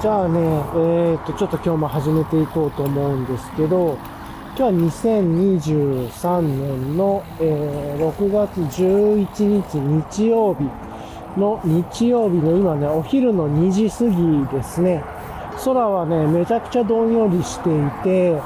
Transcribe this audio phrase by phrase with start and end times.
[0.00, 3.98] じゃあね、えー、っと、ちょっと今日も始めていこうと思うんですけど、
[4.56, 9.26] 今日は2023年の、えー、6月11
[9.60, 10.62] 日日曜日
[11.36, 15.02] の日曜日の今ね、お昼の2時過ぎですね。
[15.64, 18.40] 空はね、めちゃくちゃどんよりしていて、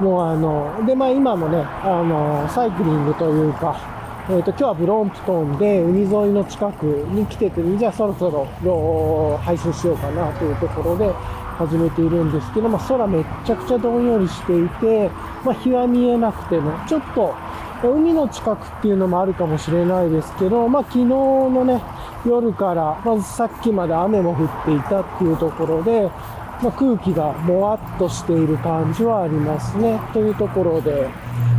[0.00, 3.95] もうあの、で、まあ今もね、あの、サイクリングというか、
[4.28, 11.12] えっ、ー、と、今日はブロンプトンで海沿いの近くに来てて、じゃあそろそろ配信しようかなというところで
[11.56, 15.10] 始めているんですけど、まあ空めっちゃくちゃどんよりしていて、
[15.44, 17.34] まあ日は見えなくてね、ちょっと
[17.84, 21.80] 海の近くっていうのもあるかもしれないですけど、まあ昨日のね、
[22.26, 26.10] 夜からまずさっきまで雨も降っていたっていうところで、
[26.62, 30.00] まあ、空気がもわっとしている感じはありますね。
[30.12, 31.08] というところで、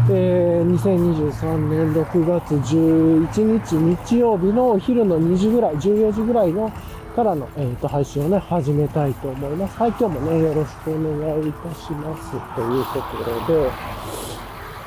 [0.10, 6.72] えー、2023年6月11日日曜日のお昼の2時ぐらい、14時ぐらいの
[7.16, 9.78] からの、えーと、配信をね、始めたいと思います。
[9.78, 12.32] はい、今日もね、よろしくお願いいたします。
[12.56, 13.72] というところで、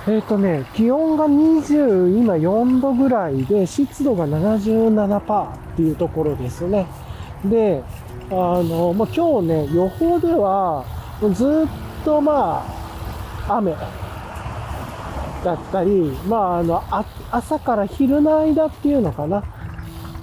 [0.06, 6.86] えっ、ー、とね、気温が20、今4度ぐらいで、湿度が77%っていうところですね。
[7.44, 7.82] で、
[8.32, 10.84] あの、まあ、今日ね、予報では、
[11.34, 12.64] ずっとま
[13.48, 13.72] あ、雨
[15.44, 19.42] だったり、まあ、あのあ、朝から昼の間っていうのかな。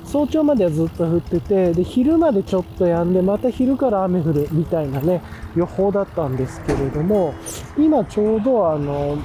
[0.06, 5.22] 早朝まではずっと降ってて、で、昼までちょっと止んで、また昼から雨降るみたいなね、
[5.54, 7.34] 予報だったんですけれども、
[7.78, 9.18] 今ちょうどあの、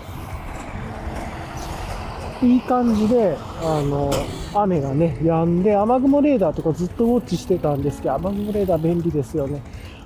[2.43, 4.11] いい感じで、あの、
[4.55, 9.63] 雨がね、止んで、雨雲レーダーとかずっとウォッチしてたんですけど、雨雲レーダー便利ですよね。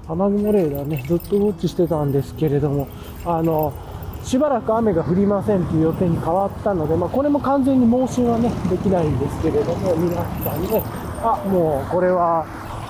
[0.08, 2.88] 雨雲レーダーね、ずっとウォッチしてたんですけれども、
[3.24, 3.72] あの、
[4.22, 10.82] しばらく雨が降りませんという予定に変わったので、まあ、これも完全に盲信はね、できないんですけれども、皆さんね、
[11.22, 12.44] あ、もうこれは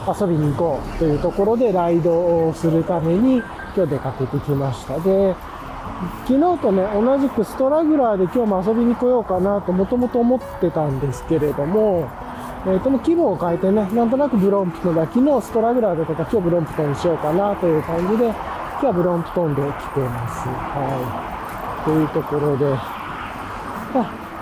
[0.08, 3.42] 遊びに行こうというところでライドをするために
[3.76, 4.98] 今日出かけてきました。
[4.98, 5.34] で、
[6.26, 12.08] 昨日とね、同じくストラグラーで今日も遊びに来ようかなともともと思ってたんですけれども、
[12.66, 19.64] えー、とも規模を変えてね、なんとなくブロンプトンだ、昨日ストラグラーでとか今日ブロンプトンにしようかなという感じで、今日はブロンプトンで来
[19.94, 20.48] てます。
[20.48, 21.32] は
[21.82, 21.84] い。
[21.84, 22.64] というところで、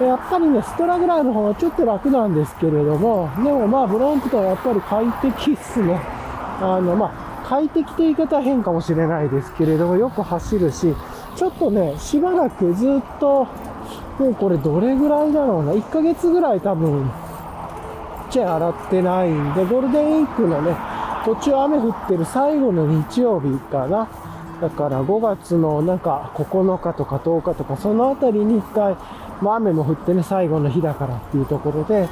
[0.01, 6.01] やっぱりね、ストラグラーの方はちょっと楽なんですけれども、でもまあ、ブロンプトンはやっぱり快適っすね。
[6.61, 10.97] あの、まあ、快適って言い方は変かもしれないですけれども、よく走るし、
[11.37, 13.47] ちょっとね、しばらくずっと、
[14.19, 17.11] もうこれどれぐらいだろうな、1ヶ月ぐらい多分、
[18.31, 20.77] チェ洗ってないんで、ゴールデンウィークのね、
[21.25, 24.09] 途中雨降ってる最後の日曜日かな。
[24.61, 28.97] だから5月のなんか9日とか10日とかそのあたりに1回、
[29.43, 32.09] まあ、雨も降ってね、最後の日だからっていうところで、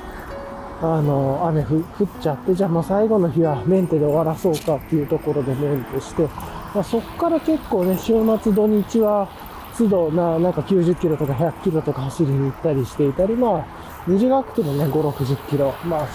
[0.83, 1.81] あの、雨降っ
[2.21, 6.29] ちゃって、じゃあもう最後の日はメンテで終わらそうかっていうところでメンテして、
[6.75, 9.29] まあ、そっから結構ね、週末土日は
[9.77, 13.67] 都度な、なんか90キロとか100キロとか走りに行ったりしていたり、まあ、
[14.07, 16.09] 短くてもね、5、60キロ、まあ、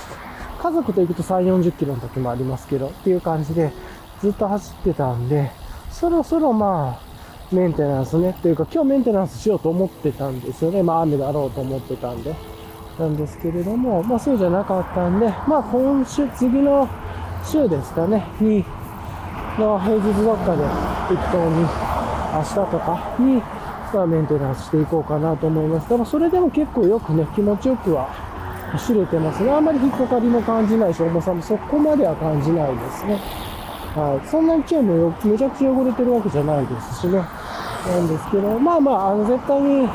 [0.62, 3.72] 家族と行くと3、40キロの時もありますけど、っていう感じで
[4.22, 5.52] ずっと走ってたんで、
[5.92, 10.84] そろそろまあ、メンテナンスね、っていうか今日メンテナンスしようと思ってたんですよね。
[10.84, 12.36] まあ雨だろうと思ってたんで。
[13.00, 16.90] なんですけれども、まあそうじゃなかったんで、まあ今週、次の
[17.46, 18.66] 週ですかね、に、
[19.60, 20.64] の平日どっかで
[21.10, 21.62] 適当に
[22.34, 23.42] 明日とかに、
[23.94, 25.90] まあメンテナンスしていこうかなと思います。
[25.90, 28.10] でもそれでも結構よくね、気持ちよくは
[28.74, 29.52] 走れてますね。
[29.52, 33.20] あんまり引っかかりも感じないし、重さもそこまでは感じないですね。
[33.96, 34.28] はい。
[34.28, 37.24] そんなにチェーンもめちゃくちゃ汚れてるわけじゃないですしね。
[37.88, 39.88] なんですけど、まあまあ、あの、絶対に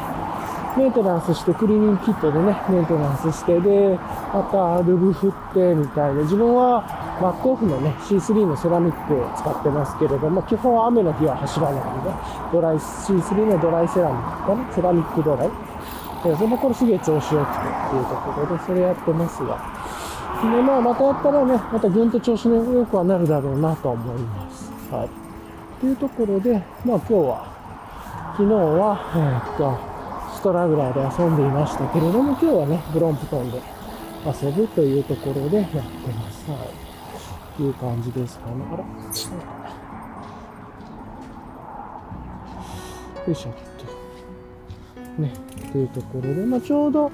[0.77, 3.99] メンテナンスして、クリーニングキットでね、メンテナンスして、で、
[4.33, 6.23] またルブ振ってみたいな。
[6.23, 6.83] 自分は
[7.21, 12.11] マックオフのね、C3 のセラミックを使ってますけれども、基本は雨の日は走らないんで、
[12.53, 14.73] ドライ、C3 のドライセラミックかな？
[14.73, 15.51] セラミックドライ
[16.25, 19.59] で、そのこれすげえ調子良くてっていうところで、それやってますが。
[20.41, 24.73] で、まあ、またやったらね、またぐんと調子の良くはなるだろうなと思います。
[24.91, 25.11] はい。
[25.81, 26.55] というところで、
[26.85, 27.53] まあ今日は、
[28.37, 29.92] 昨日は、えー、っと、
[30.43, 33.63] ストラグラーで遊んでいましたけれども、今日はね、ブロンプトンで
[34.27, 36.51] 遊ぶというところでやってます。
[36.51, 37.57] はい。
[37.57, 38.55] という感じですかね。
[38.73, 38.85] あら、よ
[43.29, 43.51] いしょ。
[45.17, 45.33] とね、
[45.69, 47.13] っていうところで、まあ、ちょうど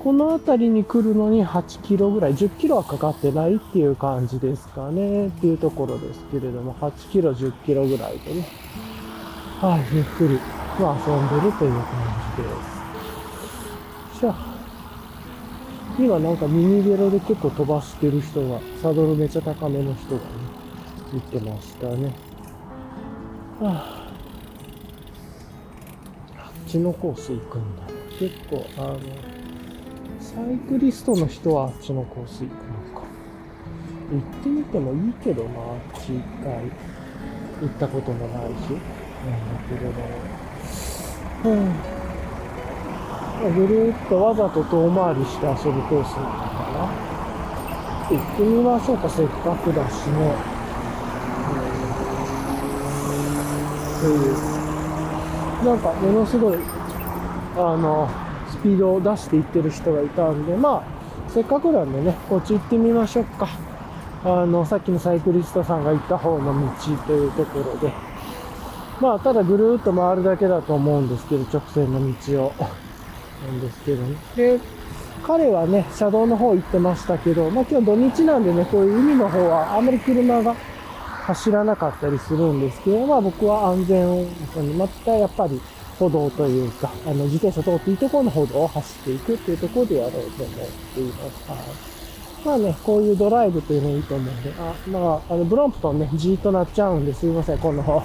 [0.00, 8.48] この辺りに来るのに8キロぐらい、10キロはかかってないっていう感じですかね、っていうところですけれども、8キロ、10キロぐらいでね、
[9.60, 10.40] はい、ゆっくり、
[10.78, 11.82] まあ、遊んでるという感
[12.36, 12.48] じで
[14.14, 14.20] す。
[14.20, 14.56] じゃあ、
[15.98, 20.28] 今なんかミニベロで結構飛ばしてる人が、サドルめちゃ高めの人がね、
[21.14, 22.12] 行ってましたね。
[23.58, 24.12] は
[26.36, 27.82] あ、あっちのコース行くんだ。
[28.18, 28.98] 結構、あの、
[30.20, 33.06] サイクリストの人はあっちのコース行くのか。
[34.10, 36.52] 行ってみてもいいけど、まあ、あっち一回
[37.62, 38.58] 行ったこともないし、なんだ
[39.70, 40.45] けれども。
[41.46, 41.54] う
[41.92, 41.96] ん
[43.54, 47.06] ぐるっとわざと遠回りして遊ぶコースなのかな。
[48.08, 50.34] 行ってみましょうか、せっかくだしね。
[54.04, 56.58] うん、なんか、ものすごい、
[57.56, 58.08] あの、
[58.50, 60.82] スピードを出していってる人がいたんで、まあ、
[61.30, 63.48] せっかくなんでね、こっち行ってみましょうか。
[64.24, 68.15] あの、さっきのサイクリストさんが行った方の道というところで。
[69.00, 72.52] まあ、ただぐるーっと回るだけだと思うんですけど、直線の道を。
[73.44, 74.16] なんですけどね。
[74.34, 74.58] で、
[75.22, 80.54] 彼はね、車道の方行ってましたけど、まあ今日土日なんでね、こういう海の方はあんまり車が
[81.26, 84.24] 走らなかったりするんですけど、まあ僕は安全を、
[84.76, 85.60] またやっぱり
[85.98, 90.56] 歩道というか、あの自転車通っていいところの歩道を走っていくっていうところでやろうと思っ
[90.94, 91.50] ています。
[91.50, 91.58] はい。
[92.46, 98.04] まあね、こういうドライブというのいいと思うんで、あ、まあ、あの、ブロンプトンね、じーっとなっちゃうんですいません、この、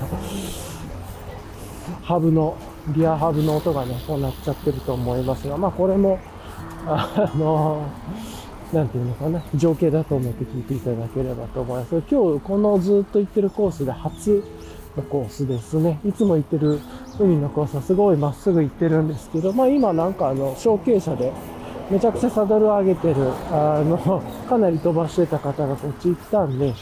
[2.04, 2.56] ハブの
[2.90, 6.20] リアハブの音がね、こうなっちゃってると思いますが、まあこれも、
[6.86, 7.86] あの、
[8.74, 12.02] なんていうのかな、情景だと思って聞いていただければと思います。
[12.10, 14.44] 今日このずっと行ってるコースで初
[14.96, 16.00] のコースですね。
[16.06, 16.80] いつも行ってる
[17.20, 21.32] 海のコースはすごいまっすぐ行ってるんですけど、まあ今なんかあの、小径車で
[21.90, 23.16] めちゃくちゃサドル上げてる、
[23.52, 26.74] あの、かなり飛ばしてた方がこっち行ったんで、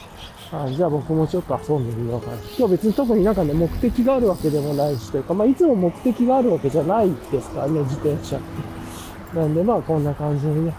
[0.51, 2.38] あじゃあ僕もちょっと遊んでみようかな。
[2.57, 9.40] 今日別に特になんかね、目的があるわけでもないしというか、まあいつも目的があるわけじゃないですからね、自転車って。
[9.40, 10.74] なんでまあこんな感じでね、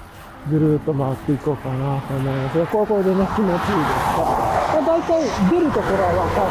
[0.51, 4.27] ぐるーっと回っていこうかなと思いますが、ここでね、気持ちいいですか？
[4.75, 6.43] まあ大体出るところは分か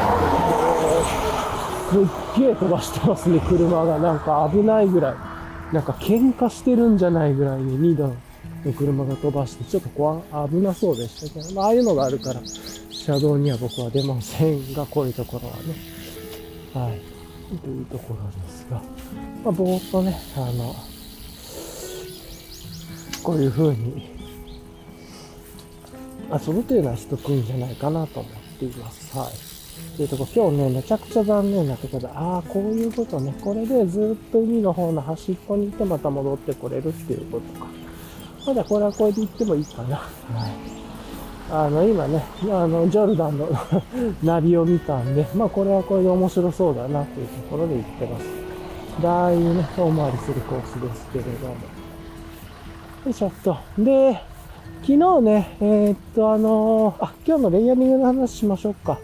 [1.92, 4.00] ってるすっげえ飛ばしてますね、車が。
[4.00, 5.16] なんか危ないぐらい。
[5.74, 8.16] なんか喧嘩してるんじゃないぐらいに2段の
[8.64, 12.42] 車が飛ばして、ちょっと怖、危なそうでしたけど、まあああいうのがあるから、
[12.92, 15.76] 車道には僕は出ませんが、こういうところはね、
[16.74, 18.82] はい、というところですが、
[19.44, 20.76] まあ、ぼーっとね、あの、
[23.24, 24.10] こういう風に
[26.32, 29.18] 遊ぶというのは一ついいんじゃないかなと思っています。
[29.18, 29.96] はい。
[29.98, 37.79] というとこ今日ね、めちゃくちゃ残念なところで、ああ、こういうことね、これでずっと海の方の端っこに行ってまた戻ってこれるっていうことか。
[38.50, 39.98] まだこれはこれで行ってもいいかな。
[39.98, 40.04] は
[40.48, 40.80] い。
[41.52, 43.48] あの、今ね、あの、ジョルダンの
[44.24, 48.26] ナビを見たんで、まあ、これはこれで面白そうだなというところで行ってます。
[49.04, 51.54] だいぶね、遠回りするコースですけれども。
[51.54, 53.56] よいしょっと。
[53.78, 54.20] で、
[54.82, 58.98] 昨日ね、えー、っと、あのー、あ、今日のレイヤリングの話しましょうか。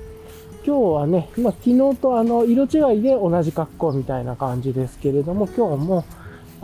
[0.66, 6.04] 今日はね、まあ、昨日とあの、色違いで同じ格好みたいな感じですけれども、今日も、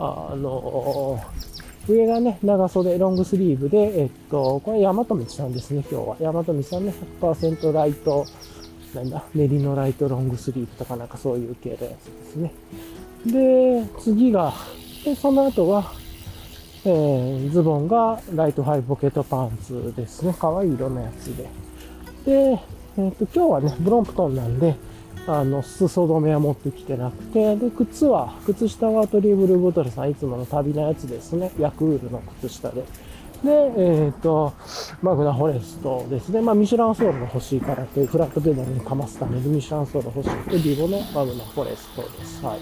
[0.00, 1.51] あのー
[1.88, 6.16] 上がね、長袖、ロングスリーブで、えっと、これ、大和道さんですね、今日は。
[6.20, 8.24] 大和道さんね、100%ライト、
[8.94, 12.52] なんだ、練りのライトロングスリーブとかなんかそういう系のやつですね。
[13.26, 14.52] で、次が、
[15.04, 15.92] で、その後は、
[16.84, 20.34] えー、ズボンがライトハイポケットパンツですね。
[20.38, 21.48] 可愛い色のやつで。
[22.24, 22.60] で、
[22.98, 24.76] えっ、と、今日はね、ブロンプトンなんで、
[25.26, 31.52] あの、裾止めは持ってきてなくて、で、靴は、靴下はトリブルボトルさんいつもの旅のやつですね。
[31.58, 32.82] ヤクールの靴下で。
[33.44, 34.52] で、えっ、ー、と、
[35.00, 36.40] マグナフォレストですね。
[36.40, 42.44] まあ、ミシュランソールが欲しいからという、フラットペダルにかますためにミシュランソール欲しいというビボのマグナフォレストです。
[42.44, 42.60] はい。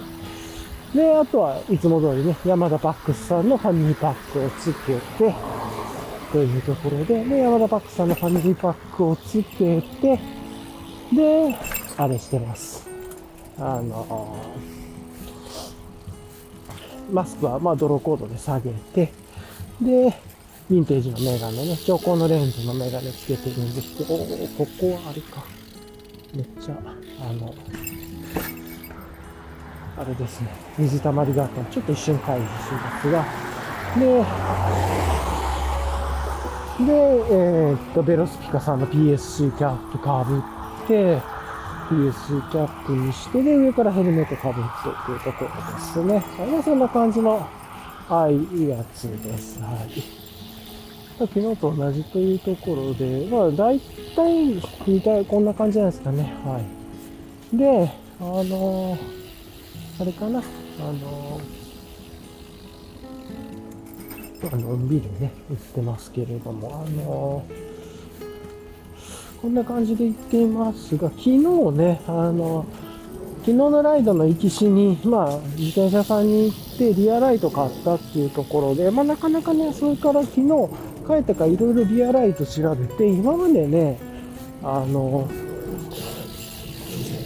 [0.96, 5.34] で、あとはいつも通りね、山田パックスさんのファミリーパックをつけて、
[6.32, 10.39] というところで、で、山田パックスさんのファミリーパックをつけて、
[11.12, 11.54] で、
[11.96, 12.88] あれしてます。
[13.58, 14.36] あの、
[17.12, 19.12] マスクはまあドローコードで下げて、
[19.80, 20.14] で、
[20.70, 25.44] ヴィンテージのメガネね、超高のレンズのメガネつけてるんですけど、おここはあれか。
[26.32, 26.78] めっちゃ、
[27.20, 27.52] あの、
[29.98, 30.48] あれですね、
[30.78, 33.24] 水たまりがあったちょっと一瞬回避しますが、
[33.98, 34.06] で、
[36.86, 36.92] で、
[37.30, 40.59] えー、っと、ベロスピカさんの PSC キャップかぶって、
[40.90, 46.24] PSC キャップにして、で、上からヘルメットかぶってというところですね。
[46.52, 47.48] まあ、そんな感じの、
[48.08, 49.60] はい、いやつです。
[49.60, 50.02] はい。
[51.18, 56.32] 昨日と同じというところで、まあ、大体、似た、こんな感じないですかね。
[56.44, 56.60] は
[57.52, 57.56] い。
[57.56, 58.98] で、あのー、
[60.00, 60.42] あれかな、あ
[60.82, 67.69] のー、のんびりね、売ってますけれども、あのー
[69.40, 71.38] こんな感じで行っていますが、昨日
[71.72, 72.66] ね、あの、
[73.38, 80.68] 昨日のライドの行きしに、まあ、自転車さんに行ってリアライト買ったっていうところで、まあ、なかなかね、それから昨日
[81.06, 83.98] 帰ってからいろいろリアライト調べて、今までね、
[84.62, 85.26] あの、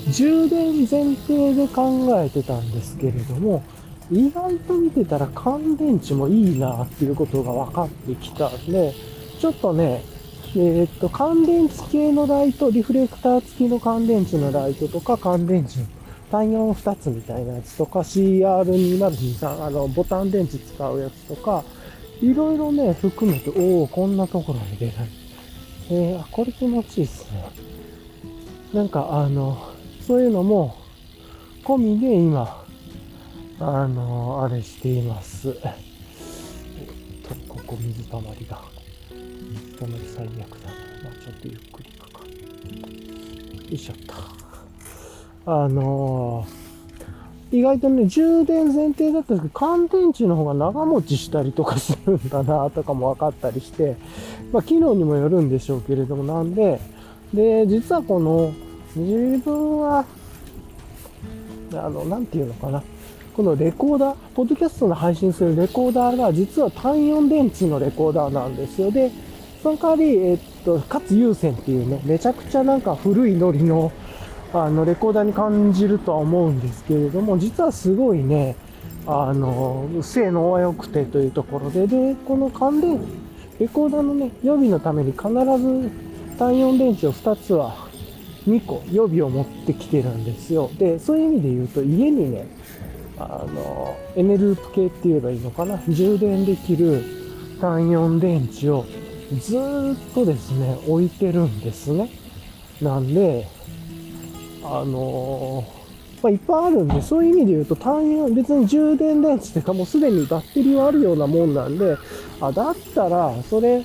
[0.09, 3.65] 充電前提で考えてたんですけれども、
[4.13, 8.95] 意外と見てたら乾電池もいいなっていうことが分かってきたんで、
[9.41, 10.14] ちょっとね、
[10.57, 15.81] えー、っと、乾電池系のライト、リフレクター付きの乾電池のライトとか、乾電池
[16.31, 21.65] 単4 2つみたいなやつとか、CR2023、あの、ボタン電池使うやつとか、
[22.21, 25.09] いろいろね、含めて、おおこんなところに出ない。
[25.91, 27.45] えー、これ気持ちいいっすね。
[28.73, 29.71] なんか、あの、
[30.01, 30.77] そういうのも、
[31.65, 32.65] 込みで今、
[33.59, 35.49] あの、あれしています。
[35.49, 38.74] えっと、ここ水たまりが。
[39.75, 40.45] 水たまり最悪だな。
[41.05, 42.21] まあちょっとゆっくりかか。
[42.21, 42.27] よ
[43.71, 44.15] いしょっと。
[45.47, 53.97] あのー、意外とね、充電前提だったんですけど、乾電池の方が長持ちしたりとかするんだなとかも分かったりして、
[54.53, 56.81] まあ、機能にもよるんでしょうけれども、なんで、
[57.33, 58.53] で、実はこの、
[58.97, 60.05] 自分は、
[61.75, 62.83] あの、なんていうのかな。
[63.35, 68.93] このレコーダー、ポッドキャストの配信するレコーダーが実は単4電池のレコーダーなんですよ。
[68.93, 69.11] で、
[69.65, 73.93] その代わり、えっと、かつ有線っていうね、めちゃくちゃなんか古いノリの、
[74.53, 78.57] あの、レコーダーに感じるとは思うんですけれども、実はすごいね、
[79.07, 83.01] あの、性能は良くてというところで、で、この乾電、
[83.59, 85.91] レコーダーのね、予備のために必ず
[86.39, 87.89] 単4電池を2つは
[88.47, 90.71] 2個予備を持ってきてるんですよ。
[90.79, 92.47] で、そういう意味で言うと家にね、
[93.19, 95.81] あの、エネループ系って言えばいいのかな。
[95.89, 97.03] 充電できる
[97.63, 98.85] 単4電池を
[99.41, 102.11] ずっとですね、置いてるんですね。
[102.81, 103.47] なんで、
[104.63, 105.65] あの
[106.23, 111.97] まあ、いっぱいあるんで、そういう意味で言うと単4、別に充電電池っていうかもうすでにバッテリーはあるようなもんなんで、
[112.41, 113.83] あ、だったら、それ、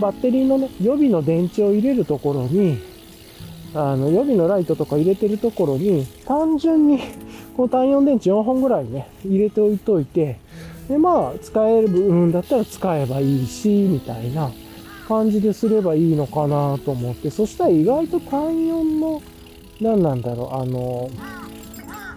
[0.00, 2.78] バッテリーのね、予備の電池を入れるところに、
[3.74, 6.98] あの、予備のライトとか入れてるところに、単純に
[7.56, 10.38] この単4電池4本ぐらいね、入れておいといて、
[10.88, 14.50] で、まあ、使える分だったら使えばいいし、みたいな
[15.06, 19.22] 感じですればいいのかなと思って、そしたら意外と単4の、
[19.80, 21.10] 何なんだろう、あの、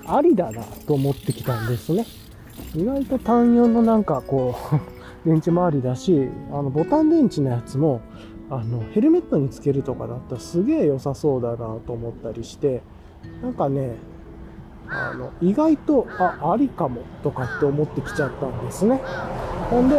[0.05, 2.05] ありだなと思ってきたんですね。
[2.75, 4.79] 意外と単4のなんかこう
[5.27, 8.01] 電池もありだし、あの、ボタン電池のやつも、
[8.49, 12.81] あの、ヘルメットにつけるとかだったらすげえ良さそうだなと思ったりして、
[13.43, 13.95] なんかね、
[14.89, 18.99] あの、意外と、あ、ありかもとかって思ってきちゃったんですね。
[19.71, 19.95] なんで、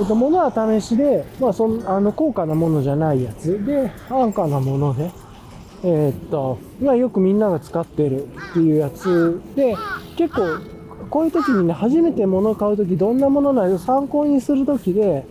[0.00, 5.10] えっと、物は試しで、まあ、そん、あの、高価なものじゃないやつで、安価なもので、
[5.82, 9.76] えー、っと、まあ、よくみんなが使ってるっていうやつで、
[10.16, 10.42] 結構、
[11.10, 15.26] こういう時にね、初めて物を買う時どんなものなの参考にする時で、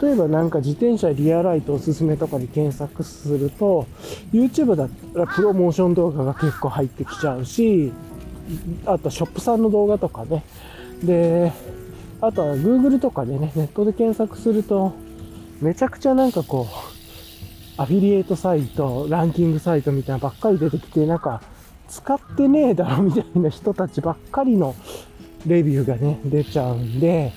[0.00, 3.86] 例えばなんか自転車リアライトおすすめとかで検索すると、
[4.32, 7.92] YouTube だったらプロモーション動画が結構入ってきちゃうし、
[8.86, 10.44] あとショップさんの動画とかね。
[11.02, 11.52] で、
[12.22, 14.92] あとは Google とかでね、ネットで検索すると、
[15.60, 21.42] めちゃくちゃなんかこう、アフィリエイトサイト、ランキングサイトみたいなばっかり出てきて、なんか、
[21.88, 24.76] 使ってねえだろみたいな人たちばっかりの
[25.46, 27.32] レビューがね、出ちゃうんで、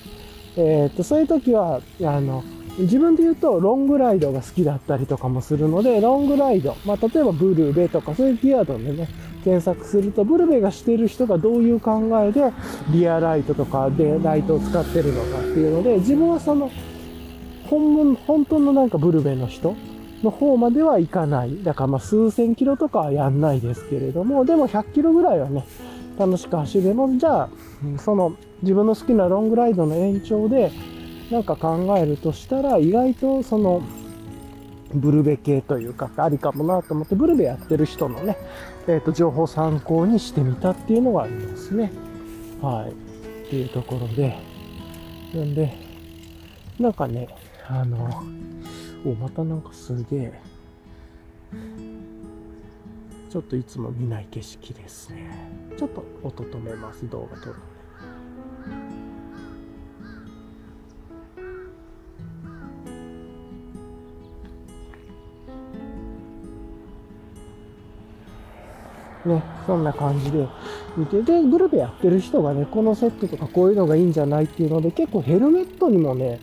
[0.56, 2.44] えっ、と、そういう時は、あの、
[2.78, 9.08] 自分で言うと、ロングライドが好きだったりとかもするので、ロングライド、まあ、例えばブルーベとか、そういうキーワードでね、
[9.44, 12.52] 検索すると、ブルベがしてる人がどういう考えで、
[12.90, 16.70] リアライトとかでライトを使ってるのかっていうので、自分はその、
[17.70, 19.74] 本物、本当のなんかブルベの人
[20.22, 21.62] の方まではいかない。
[21.62, 25.64] だからま数千キロとかはやんないですけれども、でも100キロぐらいはね、
[26.18, 27.18] 楽しく走れます。
[27.18, 27.48] じゃあ、
[27.98, 30.70] その自分の好きなロングライドの延長で
[31.30, 33.82] なんか考えるとしたら意外とその
[34.94, 38.36] ブルベ系というかありかもなと思ってブルベやってる人のね、
[38.86, 41.90] えっ、ー、と情報参考にしてみたっていうのがありますね。
[42.62, 42.90] はい。
[42.90, 44.36] っていうところで。
[45.34, 45.72] なんで、
[46.78, 47.28] なんかね、
[47.68, 48.22] あの、
[49.04, 50.40] お、またなんかすげえ、
[53.28, 55.50] ちょっといつも見ない景色ですね。
[55.76, 57.56] ちょっと音止めます、動画撮る
[69.26, 70.46] ね、そんな感じで
[70.96, 76.40] 見て、で、グルメやってる人がね、このセットとかこういうのがいいんじゃないっていうので、結構ヘルメットにもね、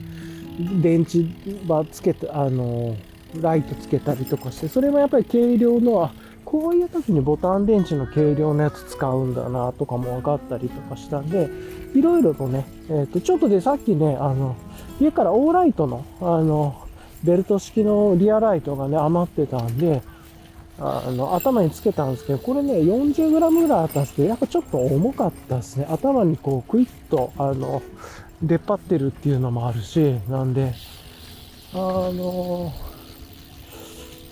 [0.81, 1.25] 電池
[1.65, 2.95] ばつけて、あの、
[3.41, 6.13] ライトつけたりとかして、それもやっぱり軽量の、あ
[6.45, 11.49] こういう時にボタン電池の軽量のやつ使うんだなとかも分かったりとかしたんで、
[11.95, 14.55] いろいろとね、えっ、ー、と、ちょっとでさっきね、あの、
[14.99, 16.75] 家からオーライトの、あの、
[17.23, 20.03] ベルト式のリアライトがね、余ってたんで、
[20.79, 25.87] あの、頭につけたんですけど、これね、40g ぐらいあったんですけど、やっぱちょっと重かったですね。
[25.89, 27.81] 頭にこう、クイッと、あの、
[28.41, 30.73] 出っ張ってるっていうのもあるし、なんで、
[31.73, 32.73] あの、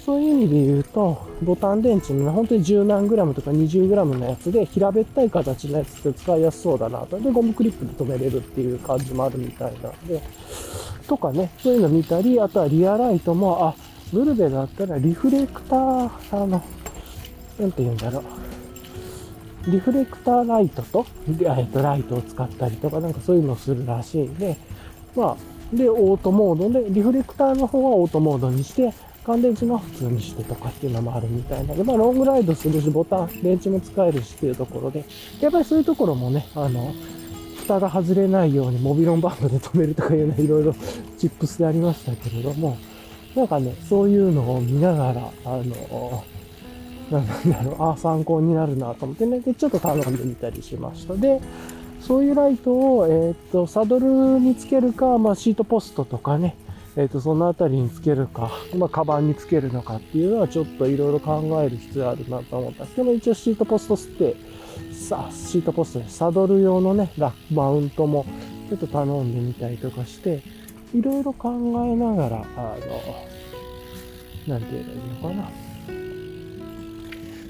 [0.05, 7.19] そういう意味で言うと、ボタン電池のね本当に10何グラムとか20グラムのやつで、平べったい形のやつって使いやすそうだなと。
[7.19, 10.21] で、ゴムクリップで留めれるっていう感じもあるみたいなんで、
[11.07, 13.75] とかね、そういうの見たり、あとはリアライトも、あ、
[14.11, 16.63] ブルベだったらリフレクター、あの、
[17.59, 18.23] なんて言うんだろう。
[19.71, 24.57] リフレクターライトと、えっと、ライトを使ったりとか、なんかそういうのをするらしいんで、
[25.15, 31.75] まあ、で、オートモードで、リフレクターの方はオートモードにして、乾電池の普通にしてとかっていうのもあるみたいな。
[31.75, 35.05] で、まあ、ロングライドするし、ボタン、電池も使えるしっていうところで、
[35.39, 36.93] やっぱりそういうところもね、あの、
[37.59, 40.73] 蓋が外れないようにモビロンバンドで止めるとかいうね、いろいろ
[41.19, 42.77] チップスでありましたけれども、
[43.35, 46.23] なんかね、そういうのを見ながら、あの、
[47.11, 51.15] なんだろう、 ああ、参考になるなと思ってね、で、ちょっと頼んでみたりしました。
[51.15, 51.41] で、
[52.01, 56.55] そういうライトを、えー、っと、サドルにつけるか、まあ、シートポストとかね、
[56.97, 64.35] えっ、と、そのあたりにつけるか、まあ、カバンにつけるのかっていうのはちょっといろいろ考える必要あるなと思ったんですけど、一応シートポストって、
[64.93, 68.25] さあ、シートポストでサドル用のね、ラックマウントも
[68.69, 70.41] ちょっと頼んでみたりとかして、
[70.93, 72.77] いろいろ考えながら、あ
[74.47, 75.49] の、なんて言えばいいのかな。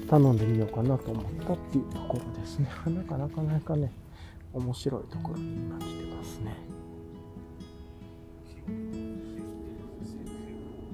[0.08, 2.68] 頼んでみようかなと思ったっていうところですね。
[2.86, 3.90] なかなかなかね、
[4.52, 6.54] 面白いところに今来てますね。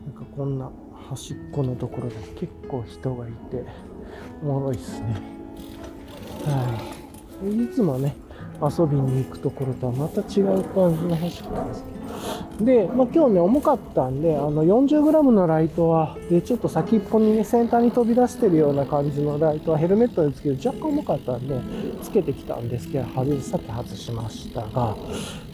[0.06, 0.70] なんかこんな
[1.10, 3.64] 端っこのところで結構人がいて、
[4.42, 5.20] おもろいっすね。
[6.44, 6.78] は
[7.44, 7.64] い。
[7.64, 8.14] いつもね、
[8.62, 11.97] 遊びに行くところとはまた違う感じの端っこですけど。
[12.60, 21.60] で、まあ、今日ね、重かったんで、あの、40g のライトは、で、ちょっと先っぽにね、先端に飛び出してるような感じのライトはヘルメットでつける若干重かったんで、
[22.02, 24.96] つけてきたんですけど、外さっき外しましたが、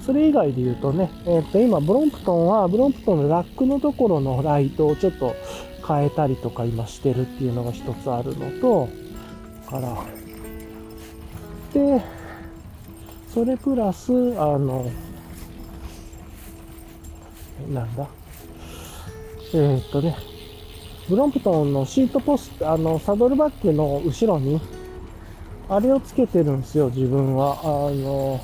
[0.05, 5.35] それ以外で言うとね、えっ、と、今、ブロンプトンは、ブロンプトンのラックのところのライトをちょっと
[5.87, 8.89] 変えたりとか今してるっていうのが一つあるのと、
[9.69, 9.97] から、
[11.73, 12.03] で、
[13.33, 14.87] それプラス、あの、
[17.73, 18.07] なんだ？
[19.53, 20.17] えー、っとね、
[21.09, 24.61] ブロンプトンのシートポスト、あの、サドルバッグの後ろに、
[25.69, 27.59] あれをつけてるんですよ、自分は。
[27.63, 28.41] あの、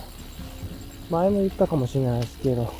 [1.10, 2.72] 前も言ったかもしれないですけど、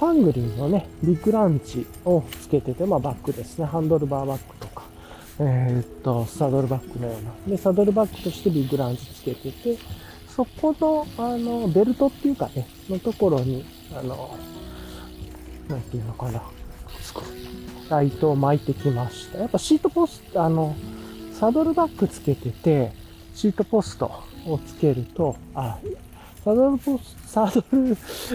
[0.00, 4.84] ハングリーのね、ビッグランチをつけてて、まあバッグですね、ハンドルバーバッグとか、
[5.40, 7.32] えー、っと、サドルバッグのような。
[7.46, 9.76] で、サドルバッグとしてビッグランチつけてて、
[10.28, 13.64] そこの、あの、ベルトっていうかね、のところに、
[13.94, 14.36] あの、
[15.68, 16.42] なんていうのかな、
[17.90, 19.38] ライトを巻いてきました。
[19.38, 20.74] やっぱシートポスト、あの、
[21.32, 22.92] サドルバッグつけてて、
[23.34, 24.10] シートポスト
[24.46, 25.78] をつけると、あ、
[26.44, 27.94] サドルポスト、サドル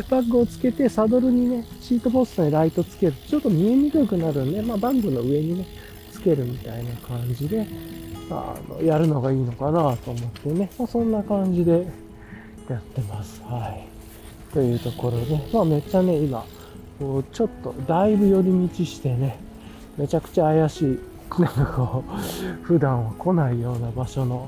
[0.10, 5.67] バッグをつけて、サドルにね、シートポストにライトつけると、ちょっと見えにくくなるんで、まあ、バッグの上にね、
[6.12, 7.67] つけるみたいな感じで、
[8.30, 11.88] あの、やるのがいいのかなと思ってね、まあ、そんな感じで
[12.69, 13.41] やってます。
[13.43, 14.54] はい。
[14.54, 16.46] というところで、まあ、めっちゃね、今、
[17.03, 19.37] こうちょっとだいぶ寄り道してね、
[19.97, 20.99] めちゃくちゃ怪しい、
[21.37, 24.47] なんかこう、普段は来ないような場所の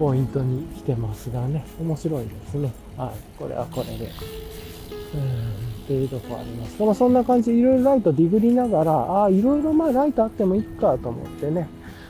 [0.00, 2.72] ポイントに来てますがね、面白いですね。
[2.96, 4.10] はい、これはこれで。
[5.14, 6.76] うん、っていうとこあります。
[6.76, 11.68] でもそんな感じでいろいろライトディグりながら、ああ、いろいろまあライトあってもいいかと思ってね、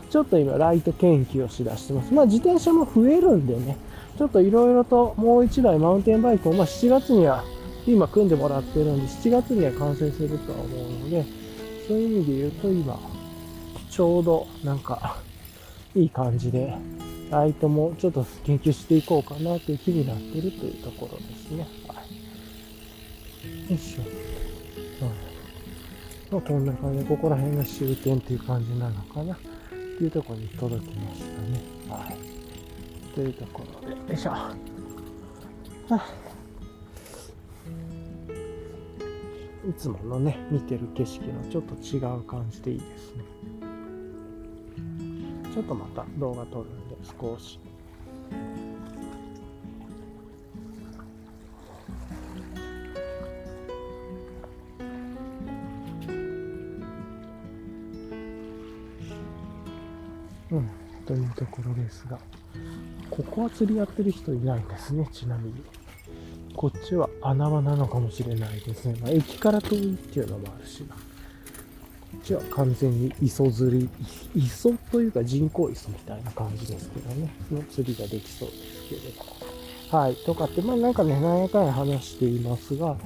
[0.08, 2.14] ちょっと今ライト研究をしだしてます。
[2.14, 3.76] まあ自転車も増えるんでね、
[4.16, 7.44] ちょっといろいろともう一台マウンテンバイクを、まあ7月には
[7.86, 11.24] 今組んでもらってるんで、7月には完成するとは思うので、
[11.88, 12.98] そういう意味で言うと今、
[13.90, 15.16] ちょうどなんか、
[15.94, 16.74] いい感じで、
[17.30, 21.66] ライトもちょっと研究していこうかなという気になってるというところですね。
[21.88, 21.94] は
[23.68, 23.70] い。
[23.70, 24.02] よいしょ。
[26.32, 26.40] うん。
[26.40, 29.34] こんな感じで、ここら辺が終点っていう感じなのかな。
[29.34, 29.38] っ
[29.98, 31.62] ていうところに届きましたね。
[31.88, 33.14] はい。
[33.14, 34.30] というところで、よいしょ。
[34.30, 34.54] は
[35.90, 36.31] あ
[39.68, 43.24] いつものね見てる景色のちょっと違う感じでいいですね
[45.54, 47.60] ちょっとまた動画撮るんで少し
[60.50, 60.68] うん
[61.06, 62.18] というところですが
[63.10, 65.81] ここは釣りやってる人いないんですねちなみに。
[66.62, 68.94] こっちは穴場なのかもしれないですね。
[69.02, 70.94] まあ、駅から遠いっていうのもあるしな。
[70.94, 71.00] こ
[72.18, 73.90] っちは完全に磯釣り、
[74.36, 79.00] 磯というか人工磯みたいな感じですけどね、の釣りができそうですけれ
[79.90, 79.96] ど。
[79.96, 80.14] はい。
[80.14, 82.96] とかって、まあなんかね、何やかんや話していますが、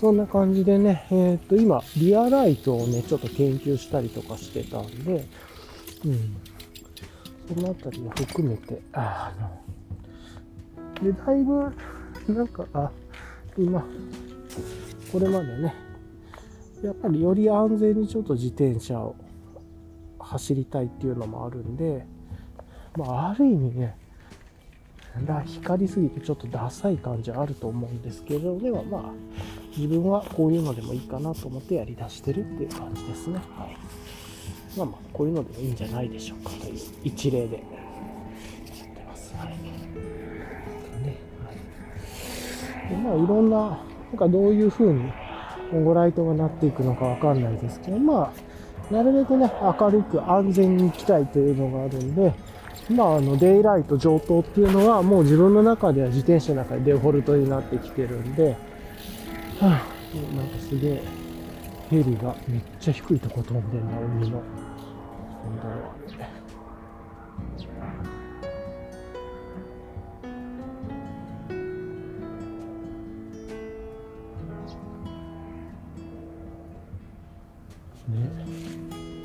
[0.00, 5.24] そんな感じでね、えー、っと、今、リアライトをね、ちょっと研究したりとかしてたんで、
[6.04, 6.36] うん。
[7.54, 9.32] そのあたりを含めて、あ
[11.00, 11.72] の、で、だいぶ、
[12.32, 12.90] なんか、あ、
[13.56, 13.84] 今、
[15.12, 15.74] これまでね、
[16.82, 19.14] やっぱりより安全にちょっと自転車を
[20.18, 22.04] 走りたいっていうのもあるんで、
[22.96, 23.96] まあ、ある意味ね、
[25.46, 29.12] 光りすぎてちょっとダサい感じはあると思うんですけど、ではまあ、
[29.76, 33.36] 自分はこういうのでもいいかなと思ってやりだしてるっていう感じですね。
[33.56, 33.76] はい。
[34.76, 37.64] まあまあ、こういうのでもいいんじゃないでしょうかという一例でやっ
[38.96, 39.32] てます。
[39.36, 40.13] はい。
[42.88, 43.76] で、まあ、いろんな、な
[44.14, 45.12] んかどういう風に
[45.72, 48.32] 今後ライトがなっていくのかわかんないですけど、ま
[48.90, 52.34] あ、なるべくね、明るく安全に行きたいというのがあるんで、
[52.90, 58.50] まあ、あの、デイライト上等っていうのは、もう自分の中では自転車の中でデフォルトになってきてるんで、
[59.58, 59.66] はあ、
[60.36, 61.02] なんかすげえ、
[61.90, 64.42] ヘリがめっちゃ低いとこ飛んでんな、海の。
[65.42, 66.03] 本当は。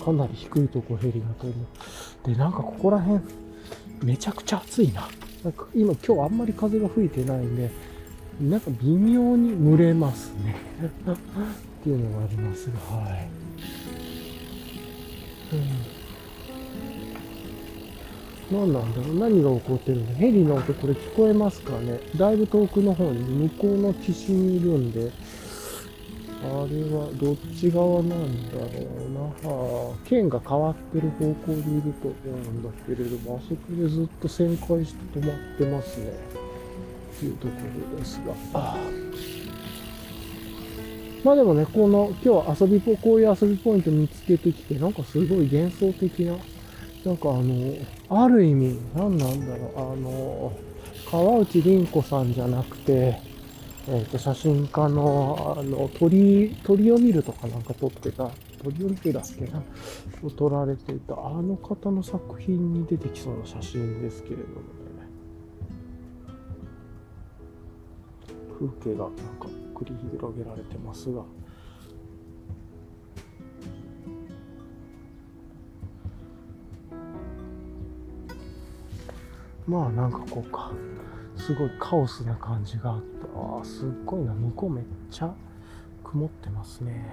[0.03, 2.33] かなり低いとこヘリが飛んで。
[2.33, 3.21] で、なんかここら辺、
[4.03, 5.07] めちゃくちゃ暑いな。
[5.43, 7.69] なんか今今日あんまり風が吹いてないんで、
[8.41, 10.55] なんか微妙に蒸れますね。
[10.81, 13.29] っていうのがありますが、はい。
[18.51, 19.15] うん、何なんだろう？
[19.17, 20.13] 何が起こってるの？
[20.13, 21.99] ヘリの音これ聞こえますかね？
[22.17, 25.11] だいぶ遠くの方に向こうの岸にいるんで、
[26.41, 28.67] あれはどっち側なんだろ
[29.05, 30.09] うな。
[30.09, 36.13] 剣が変わってる方向にいると思うんだけれども、あそこでずっと旋回して止まってますね。
[37.19, 37.53] というとこ
[37.91, 38.33] ろですが。
[38.53, 38.77] あ
[41.23, 46.37] まあでもね、この今日遊びポ、こういう遊びポイント見つけてきて、なんかすごい幻想的な、
[47.03, 47.75] なんかあの、
[48.09, 50.53] ある意味、何なんだろう、あの、
[51.11, 53.19] 川内凛子さんじゃなくて、
[53.91, 58.29] えっ、ー、と、写真家の、あの、鳥、鳥を見るとかなんか撮ってた、
[58.63, 59.63] 鳥を見てだっけな、
[60.21, 64.59] を撮られていた、あの方の作品に出てきそうな写真ですけれどもね。
[68.59, 71.23] 風景がなんか繰り広げられてますが。
[79.65, 80.71] まあなんかこうか、
[81.39, 85.33] すごいカオスな感じがあって、ああ、すっごいな、向こうめっちゃ
[86.03, 87.05] 曇ってますね。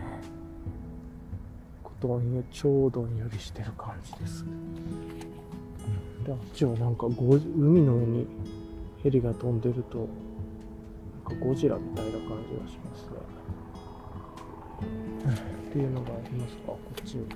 [1.98, 4.44] どんよ、ちょうどんよりしてる感じです。
[4.44, 8.26] うん、で、あっちはなんか海の上に
[9.02, 10.06] ヘリが飛んでると
[11.24, 13.16] なん、かゴジラみたいな感じがしますね。
[15.70, 17.26] っていうのがありますか、こっちに。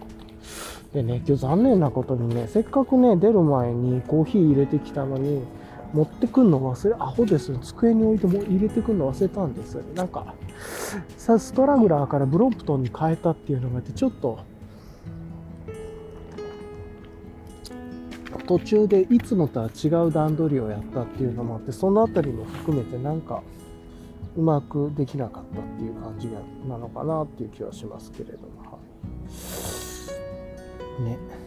[0.93, 5.43] でね、今日残念なことにね、せっかくね、出る前にコーヒー入れてきたのに、
[5.93, 9.75] 持ってくんの忘れ、アホです机に置いても入れてくんの忘れたんです。
[9.95, 10.35] なんか、
[11.17, 14.39] さ、ストラグラーからブロンプトンに変えたっていうのがあって、ちょっと、
[18.47, 23.43] 途中でいつもとは違う段取りをやったっていうのもあって、そのあたりも含めてなんか、
[24.37, 26.29] うまくできなかったっていう感じ
[26.69, 28.79] なのかなっていう気はしますけれども、は
[31.01, 31.40] い、ね。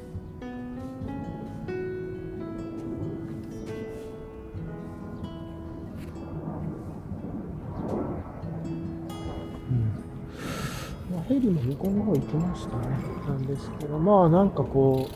[11.27, 12.87] ヘリも向こうの方行きましたね。
[13.27, 15.09] なんですけど、まあなんかこ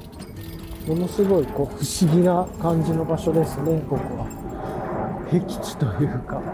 [0.88, 4.28] う、ものすごいこう不思議な感じの場所ですね、ここは。
[5.30, 6.40] 僻地というか。
[6.40, 6.46] ね、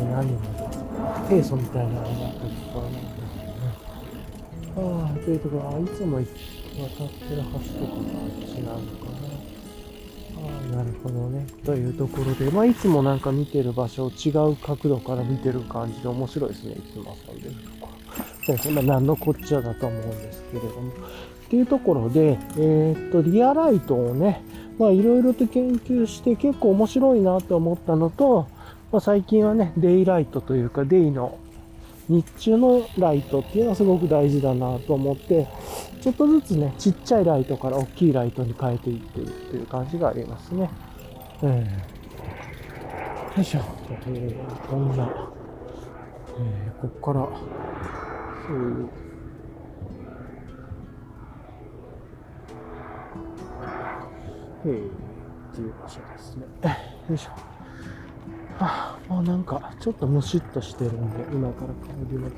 [0.00, 0.38] うん、何も、
[1.28, 3.68] 平素みたいなのがあったりとかなんだけどね。
[4.76, 9.29] ああ、というところ、いつも渡ってる橋とかがあっちなのかな。
[10.74, 11.46] なるほどね。
[11.64, 16.74] というところで、まあ、いつもなんか見てる場所を違う角度から見てる感じで面白いですね。
[16.74, 18.24] いつも遊んでるところ。
[18.46, 18.74] そうですね。
[18.74, 20.90] まあ、何のこっちゃだと思うんですけれども。
[20.90, 20.94] っ
[21.50, 24.42] ていうところで、えー、っと、リアライトをね、
[24.78, 28.46] まあいろいろと研究して結構面白いなと思ったのと、
[28.92, 31.39] まあ、最近はね、デイライトというかデイの
[32.10, 35.46] 日中のライトっていうのはすごく大事だなと思って、
[36.02, 40.68] ちょっとずつね、ちっちゃいライトから大きいライトに変えていってるっていう感じがありますね。
[41.42, 41.60] うん。
[41.60, 41.64] よ
[43.38, 43.60] いしょ。
[43.90, 45.30] えー、こんな、
[46.36, 47.28] えー、こっから、
[48.44, 48.90] そういう、
[54.64, 54.88] えー、
[55.52, 56.44] っていう場所ですね。
[57.08, 57.49] よいしょ。
[58.60, 62.34] あ、もうなんか、ちょっとムシッとしてるんで、今から帰ります。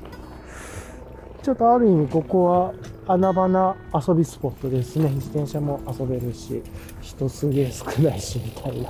[1.43, 2.73] ちょっとある意味ここは
[3.05, 5.09] 穴場な遊びスポットですね。
[5.09, 6.63] 自転車も遊べるし、
[7.01, 8.89] 人すげえ少ないし、みたいな。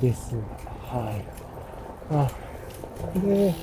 [0.00, 0.36] です。
[0.84, 1.24] はい。
[2.14, 2.30] あ、
[3.18, 3.54] で、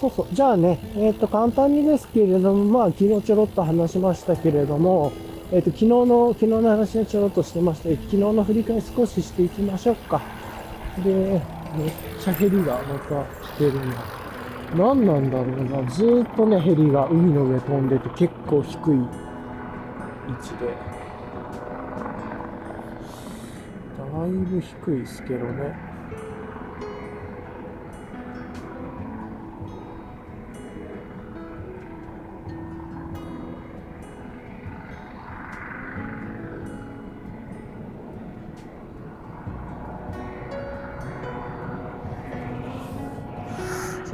[0.00, 0.26] そうそう。
[0.32, 5.12] じゃあね、えっ、と、簡単にですけれども、まあ、昨日ちょろっと話しましたけれども、
[5.52, 10.22] えっ、ー、と、昨日の、昨日の話でちょろっとしてました昨日の振り返り少ししていきましょうか。
[11.04, 11.40] で、めっ
[12.18, 14.24] ちゃヘリがまた来てるな。
[14.76, 15.90] 何なんだろうな。
[15.90, 19.02] ずっとね、ヘリが海の上飛んでて結構低い位
[20.32, 20.94] 置で。
[23.96, 25.93] だいぶ低いですけどね。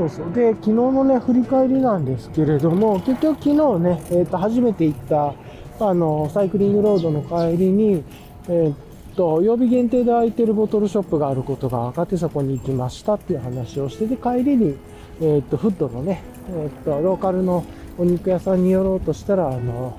[0.00, 0.32] そうそう。
[0.32, 5.34] で、昨日のね、振り返りなんですけれども、結局昨日ね、えっ、ー、と、初めて行った、
[5.86, 8.02] あの、サイクリングロードの帰りに、
[8.48, 14.76] えっ、と、曜日限定で空いてるボトルショップがあることが分かってそこに行きましたっていう話をして、で、帰りに、
[15.20, 17.64] えっ、と、フットのね、えっ、と、ローカルの
[17.98, 19.98] お肉屋さんに寄ろうとしたら、あの、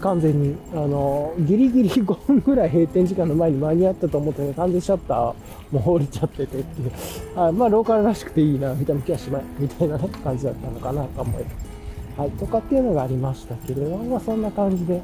[0.00, 5.18] 完全に、あの、ギリギリ5分ぐらい閉店時間の前に間に合ったと思ってね、完全シャッター
[5.70, 6.92] もう降りちゃっててっていう、
[7.36, 11.44] あまあ、ローカルらしくていいな、みたいな気はしまい、みたいなね、感じだったのかなと思い。
[12.16, 15.02] はい、とかっていうのがありましたけれども、まあ、そんな感じで、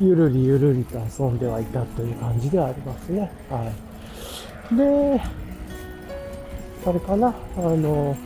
[0.00, 3.30] ゆるりゆるりと遊んではいたという感じではありますね。
[3.50, 3.72] は
[4.72, 4.76] い。
[4.76, 5.20] で、
[6.86, 8.16] あれかな、あの、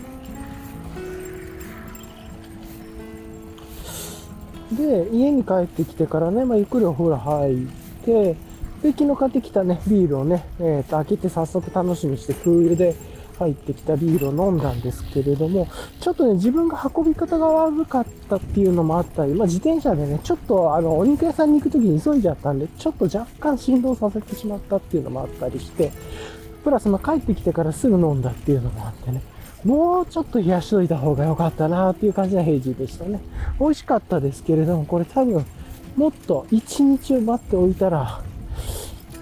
[4.76, 7.66] で、家に帰ってきてからね、まあ、ゆっくりお風呂入っ
[8.04, 8.36] て、
[8.82, 12.96] で、昨日買ってきたね、ビールをね、えっ、ー、と、開けて早速楽しみして、空輸で
[13.38, 15.68] 入ってきたビールを飲んだんですけれども、
[16.00, 25.92] ちょっとね、自分が運び方が悪かったっていうのもあったり、まあ、自転車でね、ちょっと、あの、お肉屋さんに行くときに急いじゃったんで、ちょっと若干振動させてしまったっていうのもあったりして、
[26.64, 29.22] プラス、まあ、帰ってきてからすぐ飲んだっていうのもあってね、
[29.64, 33.20] もうちょっと冷やしといた方が良かったなっていう感じの平時でしたね。
[33.60, 35.44] 美味しかったですけれども、これ多分、
[35.96, 38.22] もっと1日を待っておいたら、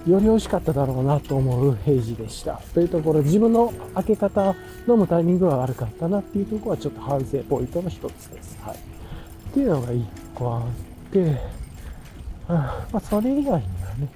[0.07, 2.61] より美味しかっただろうなと思う平時でした。
[2.73, 4.55] というところ、自分の開け方、
[4.89, 8.59] 飲むタイミングが悪かったなっていうところはちょっと反省ポイントの一つです。
[8.63, 8.77] はい。
[8.77, 8.79] っ
[9.53, 10.63] ていうのが1個あっ
[11.13, 11.37] て、
[12.49, 14.09] あまあ、それ以外にはね、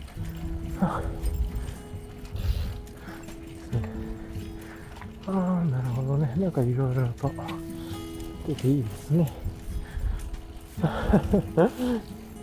[5.27, 6.35] ああ、なるほどね。
[6.37, 7.31] なんかいろいろと
[8.47, 9.33] 出ていいですね。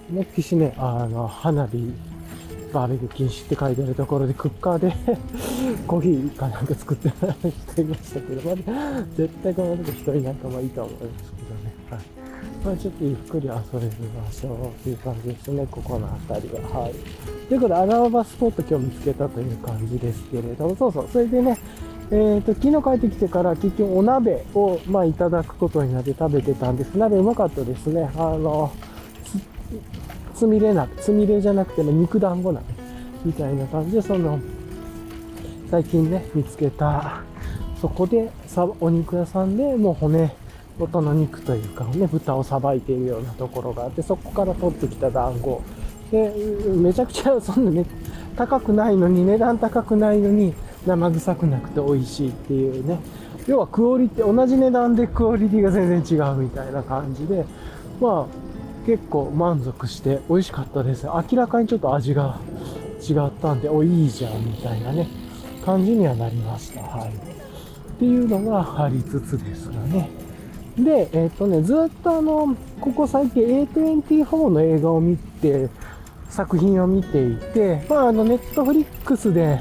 [0.09, 1.93] ね、岸ね、あの、花火、
[2.73, 4.93] バーベキュー禁止って書いてあるところで、クッカーで
[5.87, 8.55] コーヒーかなんか作って人いましたけど、まあ、
[9.15, 11.73] 絶対この時一人なんかはいいと思いますけどね。
[11.89, 11.99] はい。
[12.65, 13.91] まあ、ちょっとゆっくり遊べる
[14.25, 16.81] 場所っていう感じですね、ここの辺りは。
[16.81, 16.93] はい。
[17.47, 21.57] ということで、穴場スポット今日見つけたという感じですけれども、そうそう、それでね、
[22.13, 26.97] え、ー、と、昨日帰ってきてから結局お鍋を、まあ、いただくことになって食べてたんです。
[26.97, 28.11] 鍋うまかったですね。
[28.17, 28.73] あの、
[30.35, 32.65] つみれ鍋、つみれじゃなくても肉団子鍋
[33.23, 34.39] みたいな感じで、その、
[35.69, 37.21] 最近ね、見つけた、
[37.79, 40.35] そこでさ、お肉屋さんでもう骨
[40.77, 45.61] 元の肉というかね、豚をさばいているようなところがあって、そこから取ってきた団子。
[46.11, 46.29] で、
[46.75, 47.85] めちゃくちゃ、そんなね、
[48.35, 50.53] 高くないのに、値段高くないのに、
[50.85, 52.99] 生臭くなくて美味しいっていうね。
[53.47, 57.45] 要はクオリティ、同じ値段でクオリティが全然違うみたいな感じで、
[57.99, 61.05] まあ、結構満足して美味しかったです。
[61.05, 62.39] 明らかにちょっと味が
[63.01, 65.07] 違ったんで、お、いいじゃんみたいなね、
[65.65, 66.81] 感じにはなりました。
[66.81, 67.09] はい。
[67.09, 67.13] っ
[67.99, 70.09] ていうのがありつつですがね。
[70.77, 75.69] で、えっ、ー、とね、ずっとあの、ここ最近 A24 の映画を見て、
[76.29, 79.59] 作品を見ていて、まああの、ネットフリックスで、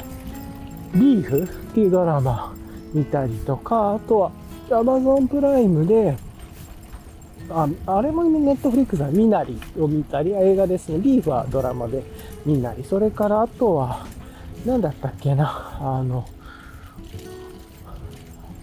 [0.95, 2.55] リーフっていうドラマ
[2.93, 4.33] 見たりとか、あとは
[4.69, 6.17] Amazon プライムで、
[7.51, 11.01] ああれもネットフリックスはミナリを見たり、映画ですね。
[11.01, 12.03] リーフはドラマで
[12.45, 12.85] ミナリ。
[12.85, 14.07] それからあとは、
[14.65, 16.25] 何だったっけな、あの、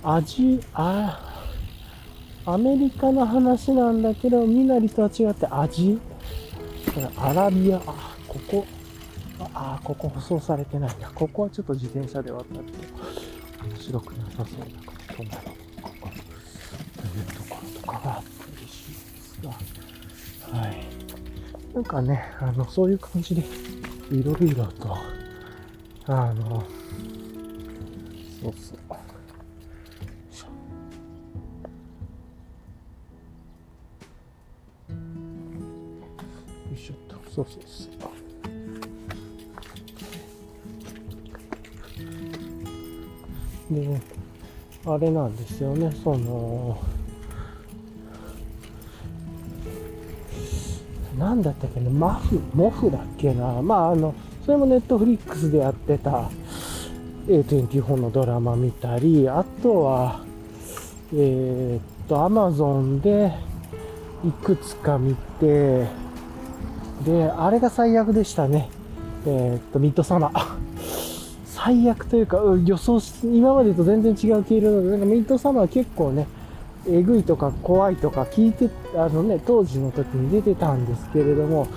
[0.03, 1.19] アジ、あ、
[2.45, 5.99] アメリカの話なんだけど、ミナリとは違ってアジ、
[7.17, 8.65] アラビア、あ、ここ、
[9.39, 11.09] ああ、ここ舗装されてないな。
[11.11, 12.53] ここはちょっと自転車で渡って
[13.63, 15.81] 面白くなさそうだから、止まろう。
[15.81, 16.09] ここ、
[16.97, 18.23] というところとかが
[18.57, 19.49] 嬉しいですが、
[20.59, 20.85] はい。
[21.73, 23.43] なんかね、あの、そういう感じで、
[24.11, 24.97] いろいろと、
[26.07, 26.63] あの、
[28.41, 28.77] そうそう。
[36.69, 38.16] よいしょっとそうそうそう
[43.71, 44.01] で
[44.85, 46.77] あれなんですよねその
[51.17, 53.61] なんだったっけな、マフ、モフだっけな。
[53.61, 54.13] まあ、あの、
[54.45, 56.29] それもネットフリックスでやってた
[57.27, 60.21] A24 のドラマ見たり、あとは、
[61.13, 63.33] えー、っと、アマゾンで
[64.23, 65.87] いくつか見て、
[67.03, 68.69] で、あれが最悪でしたね。
[69.25, 70.56] えー、っと、ミッドサマー。
[71.67, 76.25] 最悪というか、予想し、今までと全然違う毛色なので、なんかミッドサマー結構ね、
[76.87, 81.67] えぐいとか怖いとか聞いて、あのね、当時の時に出てたんですけれども、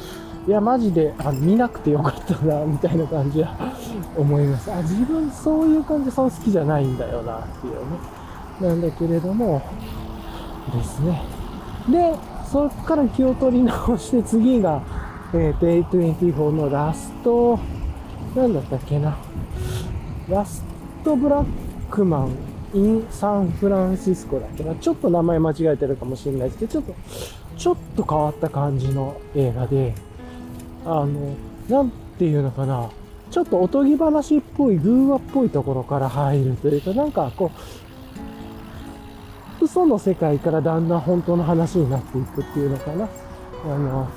[0.46, 3.52] いや、マジで、あの、見なくてよかったな、みたいな感じは
[4.16, 4.70] 思います。
[4.70, 8.68] あ、自分そういう感じ、そう好きじゃないんだよな、っていうね。
[8.68, 9.60] なんだけれども、
[10.72, 11.20] ですね。
[11.90, 12.14] で、
[12.46, 14.82] そっから気を取り直して次が、
[15.34, 17.58] えー、Day24 のラスト、
[18.36, 19.16] なんだったっけな。
[20.30, 20.64] ラス
[21.04, 21.46] トブラッ
[21.90, 22.36] クマン
[22.72, 24.74] in サンフランシスコだっけな。
[24.76, 26.94] ちょっと名前間違えてるかもしれないですけど、ちょっと、
[27.56, 29.94] ちょっと変わった感じの映画で、
[30.84, 31.34] あの、
[31.68, 32.88] なんていうのかな。
[33.30, 37.50] ちょっとおとぎ話っぽい、偶話っぽいところから入るというか、なんかこ
[39.60, 43.08] う、嘘の世界からだんだん本当の話になっていくっていうのかな。
[43.64, 44.08] あの、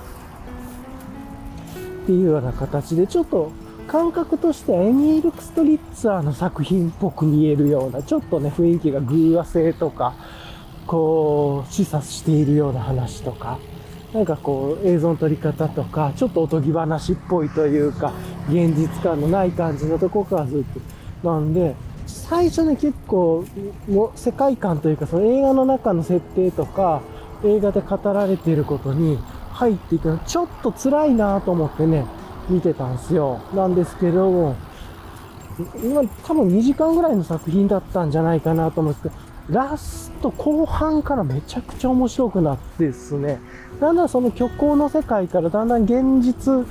[2.04, 3.52] っていうような形で、ちょっと
[3.88, 10.13] 感覚としてエミール・クストリッツァーの作品っぽく見えるような、ちょっとね、雰囲気が偶話性とか、
[10.88, 13.60] こう、示唆しているような話とか、
[14.13, 18.13] なんかこう、映像の撮り方とか、ちょっとおとぎ話っぽいというか、
[18.50, 20.63] 現実感のない感じのとこからずっ
[21.22, 21.30] と。
[21.30, 21.76] なんで、
[22.08, 23.46] 最初ね、結構、
[23.88, 27.02] も世界観というか、その映画の中の設定とか、
[27.43, 29.19] 映画で語られていることに、
[29.52, 32.06] 入っていくの、ちょっと辛いなと思ってね、
[32.50, 33.40] 見てたんですよ。
[33.54, 34.56] なんですけど、
[35.84, 43.40] 今多分2時間ぐらいの作品だったんじゃないかなと思うんですけど、ラスト後半からめちゃくちゃ面白くなってですね、
[43.80, 46.66] だんだんその虚構の世界からだんだん現実っ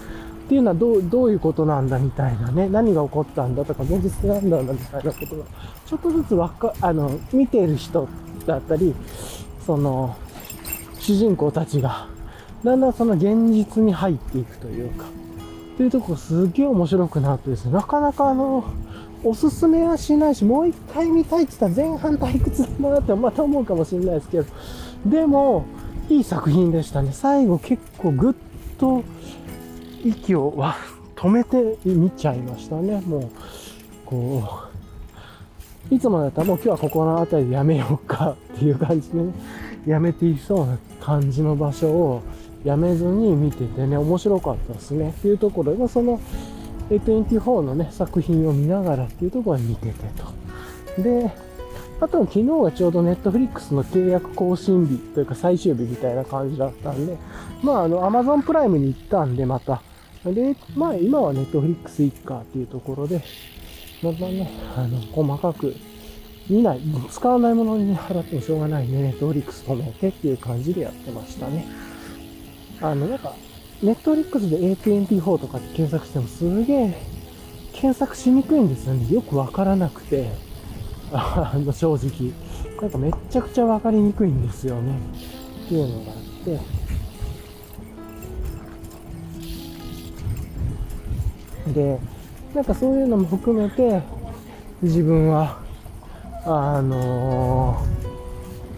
[0.49, 5.45] ていうのはどうどういうことなんだみたいなね、何が起こったんだとか、現実なんだみたいなことが、
[5.87, 8.09] ちょっとずつわか、あの、見てる人
[8.47, 8.95] だったり、
[9.65, 10.17] その、
[10.99, 12.07] 主人公たちが
[12.65, 15.07] だんだんその現実に入っていくというか、
[15.75, 18.65] っていうとこすげえ面白くなってですね、なかなかあの、
[19.25, 24.47] おすすめはしないし、もう一回見たいって言ったら前半退屈だなってまた思うかもしれないですけど、
[25.07, 25.65] でも、
[26.09, 27.11] いい作品でしたね。
[27.13, 28.35] 最後結構ぐっ
[28.79, 29.03] と
[30.05, 30.53] 息を
[31.17, 33.01] 止めて見ちゃいましたね。
[33.01, 33.31] もう、
[34.05, 34.43] こ
[35.91, 39.33] う、いつもだったらもう今日はここの辺りでやめようかっていう感じでね、
[39.87, 42.23] やめていそうな感じの場所を、
[42.65, 45.11] やめずに見ててね、面白かったですね。
[45.11, 46.21] っていうところで、その
[46.91, 49.93] A24 のね、作品を見ながらっていうところに見てて
[50.97, 51.03] と。
[51.03, 51.31] で、
[52.01, 57.17] あと昨日はちょうどネットフリックスの契約更新日というか最終日みたいな感じだったんで、
[57.63, 59.83] まああの Amazon プライムに行ったんでまた、
[60.25, 63.23] で、まあ今はネットフリックス行くかっていうところで、
[64.03, 65.75] またね、あの、細かく
[66.51, 66.81] 見ない、
[67.11, 71.67] 使わないものに払ってもしょうがないね、ネットフリックス止めてっていう感じでやってましたね。
[72.83, 73.35] あの、なんか、
[73.83, 76.95] ネットリックスで A24 とかって検索してもすげえ
[77.73, 79.13] 検索しにくいんですよね。
[79.13, 80.31] よくわからなくて、
[81.13, 82.33] あの、正直。
[82.81, 84.99] なんかめっちゃくちゃわかりにくいんですよね。
[85.65, 86.61] っていうのがあって。
[91.73, 91.99] で、
[92.55, 94.03] なんかそういうのも含めて、
[94.83, 95.59] 自分は、
[96.45, 97.83] あの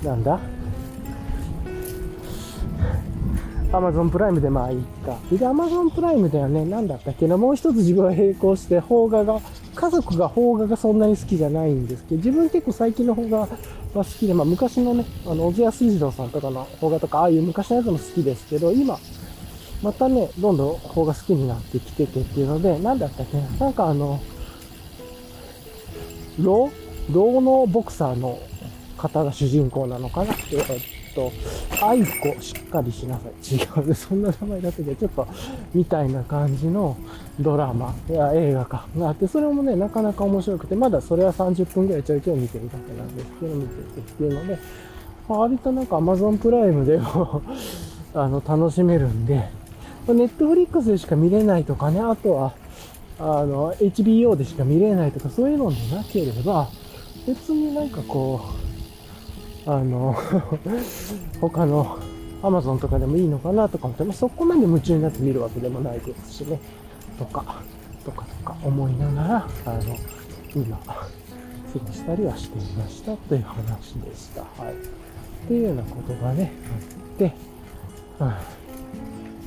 [0.03, 0.39] ー、なんだ？
[3.75, 5.19] アマゾンプライムでまあいいか。
[5.33, 7.27] で、アマゾンプライムではね、なんだったっけ？
[7.27, 9.41] な、もう一つ自分は並行して、邦画が、
[9.75, 13.49] 家族が邦画がそんなに好きじゃないんですけど、自分結構最近の邦画は
[13.93, 18.99] 好きで、まあ昔のね、あの、小津安二郎さんとかの邦画とか、ああいう昔のやつも好きですけど、今、
[19.83, 24.21] またね、どんどん邦画好きになってきててっていうので、なんだったっけな、なんかあの、
[26.39, 26.71] ロ
[27.11, 28.39] 銅のボクサーの
[28.97, 30.65] 方が主人公なのかなえっ
[31.15, 31.33] と、
[31.83, 33.57] 愛子しっかりしなさい。
[33.57, 33.95] 違うね。
[33.95, 35.27] そんな名前だったけど、ちょっと、
[35.75, 36.97] みたいな感じの
[37.41, 44.59] ドラマ、いや、映画か、があって、それもね、なかなか面白くて、まだそれは30分ぐらいちょいちょい見てるだけなんですけど、見ててっていうので、
[45.29, 47.43] 割となんか Amazon プライムでも
[48.15, 49.49] あの、楽しめるんで、
[50.07, 52.53] ネットフリックスでしか見れないとかね、あとは、
[53.19, 56.69] あの、HBO でしか見れないとか、そういうのでなければ、
[57.27, 58.64] 別になんかこう、
[59.67, 60.15] あの
[61.41, 61.99] 他の
[62.43, 66.61] Amazon とかでもいいのかなとか思って、まあ、そこまで夢中になって見るわけでもないですしね、
[67.19, 67.63] とか、
[68.05, 69.97] とかとか思いながら、あの、
[70.55, 70.95] 今、過
[71.79, 74.43] ごしたりはしていましたという話でした。
[74.43, 74.75] はい。
[74.75, 74.77] っ
[75.49, 77.35] ていうようなことがね、あって、
[78.21, 78.33] うん、っ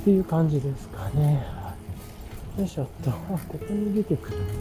[0.03, 1.45] ていう感じですかね。
[1.53, 1.73] は
[2.57, 4.51] い、よいしょっと、ここに出てくるのね。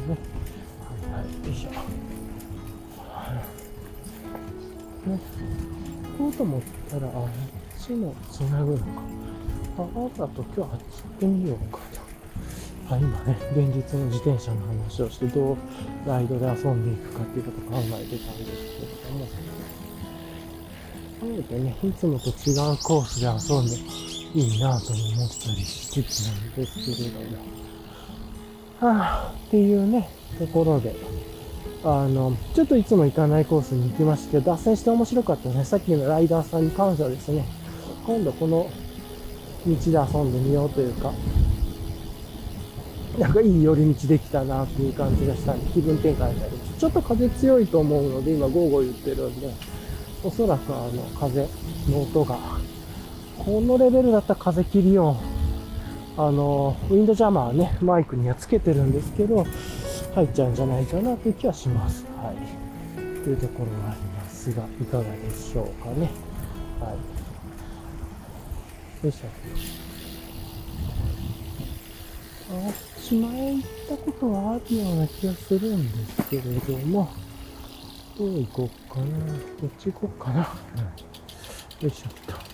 [1.11, 2.16] はいはい、よいしょ。
[5.07, 5.19] ね、
[6.19, 8.85] こうと思ったら、あ、こっちも繋ぐのか。
[9.79, 11.79] あ、あだと今日あっち行ってみようか
[12.89, 12.95] と。
[12.95, 15.57] あ、今ね、現実の自転車の話をして、どう
[16.07, 19.27] ライドで遊んでいくかっていうことを考えてたんですけれども、
[21.21, 22.35] 考えてね、いつもと違う
[22.83, 23.77] コースで遊んで
[24.39, 27.37] いいなと思ったりしつつなんですけれども、
[28.81, 30.95] はぁ、っていうね、ところで、
[31.85, 35.65] あの、ちょっといつも行かないコースに行きましたけど、脱線して面白かったね。
[35.65, 37.45] さっきのライダーさんに感謝ですね。
[38.07, 38.69] 今度この
[39.67, 41.13] 道で遊んでみようというか、
[43.19, 46.79] なんかいい寄り道できたなっていう感じがしたんで、気分転換になります。
[46.79, 49.51] ちょっと風強いと思うので、今午後言ってるんで、
[50.23, 51.47] おそらくあの、風
[51.91, 52.39] の音が、
[53.39, 55.17] このレベルだったら風切り音、
[56.19, 59.47] あの、ウィンドジャマーね、マイクにはつけてるんですけど、
[60.17, 62.07] 入っちゃうんじゃないかなという気はします。
[62.17, 62.37] はい。
[63.23, 66.11] というところがありますが、いかがでしょうかね。
[66.81, 66.97] は
[69.03, 69.05] い。
[69.05, 69.27] よいしょ。
[72.49, 77.11] あっち前行ったことはあるような気がするんですけれども、
[78.17, 79.07] どう行こうかな。
[79.61, 80.49] どっち行こうかな。
[81.81, 82.47] うん、よいしょっと。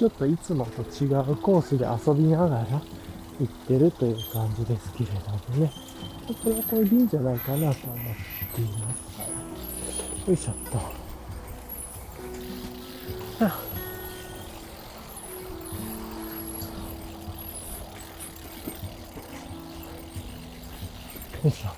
[0.00, 2.64] ちょっといつもと違うコースで遊びながら
[3.38, 5.70] 行ってるという感じですけれどもね。
[6.26, 7.98] これはこれでいいんじゃないかなと思っ
[8.54, 10.30] ています。
[10.30, 10.78] よいしょっと。
[10.78, 10.80] よ
[21.44, 21.74] いしょっ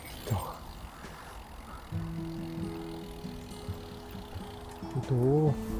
[5.08, 5.12] と。
[5.12, 5.71] どう？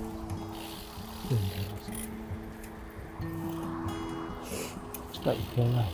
[5.60, 5.90] ない。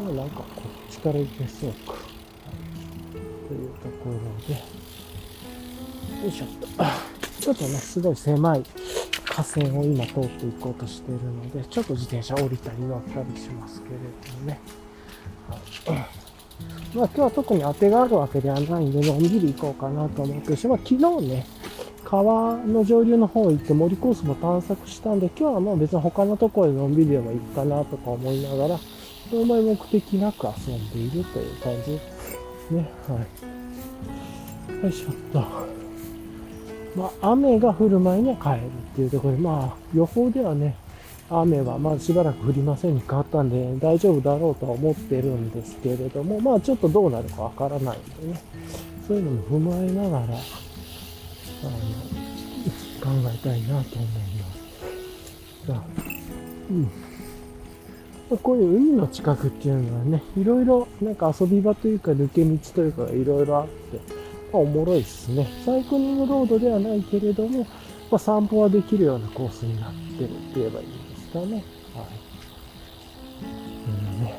[0.00, 0.44] まあなんかこ
[0.88, 1.94] っちから行けそうか。
[3.48, 4.12] というところ
[4.46, 4.54] で、
[6.22, 6.66] よいしょっと。
[7.40, 8.64] ちょっとね、すごい狭い
[9.24, 13.94] 河川を今通っていこうとしてるので、ちょっと自転車降りたり乗ったりしますけれ
[14.32, 14.60] どもね。
[16.94, 21.46] まあ今日は特に当てがあるわけではないんで、のんびり行こうかなと思ってし、まあ昨日ね、
[22.10, 28.78] 川の上流の方行って森コースも探索したんで、今日はもう別に他のところでのんびりでも行くかなとか思いながら、あ
[29.36, 32.00] んまり目的なく遊んでいるという感じで
[32.66, 32.90] すね。
[33.06, 33.20] は
[34.80, 34.84] い。
[34.84, 35.40] よいしょっと。
[36.96, 40.76] まあ、雨が降る前には帰るっていうところで、まあ、予報ではね、
[41.28, 48.40] 雨はまあしばらく降りませんに変わったんで大丈夫だろうとは思ってるんですけれども、まあちょっとどうなるかわからないんでね、
[49.06, 50.38] そういうのも踏まえながら、
[51.62, 51.70] あの
[53.22, 55.66] 考えたいなと思います。
[55.66, 55.84] さあ
[56.70, 56.90] うん
[58.36, 63.96] こういう海の近くっていうのはね、いろいろなんか遊び場というか抜け道というかいろいろあって、
[64.52, 65.48] まあ、おもろいっすね。
[65.64, 67.60] サイクリングロードではないけれども、
[68.10, 71.46] まあ、散歩はできるようなコースになってるって言えばいいですかね。
[71.46, 71.64] はい。
[73.86, 74.34] うんね。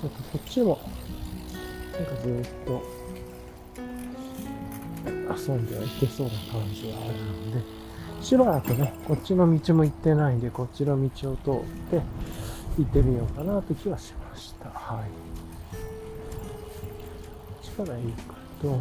[0.00, 0.78] ちょっとこっちも、
[1.92, 2.82] なんかずっと、
[5.36, 7.14] 遊んではいけそうな感じがある
[7.50, 7.76] ので、
[8.22, 11.54] しばらくね、こっちの道も行ってないんで、こっちの道を通っ
[11.90, 12.02] て
[12.78, 14.68] 行ってみようかなって気はしました。
[14.70, 15.06] はい。
[15.06, 15.08] こ
[17.60, 18.80] っちから行くと、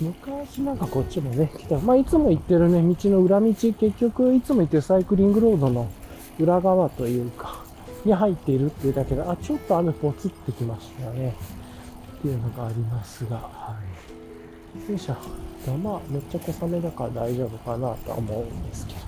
[0.00, 1.78] 昔なんかこっちもね、来た。
[1.78, 5.88] まあ、いつも行ってるね、道の裏道、結局いつも行ってるサイクリングロードの
[6.38, 7.62] 裏側というか、
[8.04, 11.34] に入っているっていうだけで、あ、ちょっと雨ぽつってきましたね。
[12.18, 13.76] っていうのがありますが、は
[14.10, 14.13] い。
[14.88, 15.14] よいしょ。
[15.78, 18.98] まあ、めっちゃ小雨だから大丈夫かなとは思うんですけど。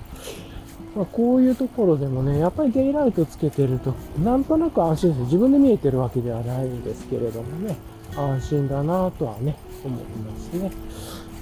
[0.95, 3.93] まあ、こういうところでもね、やっぱりデイライトつけてると、
[4.23, 5.21] なんとなく安心です。
[5.25, 7.75] 自分で見えてるわけではないんですけれどもね、
[8.15, 10.71] 安心だなとはね、思いますね。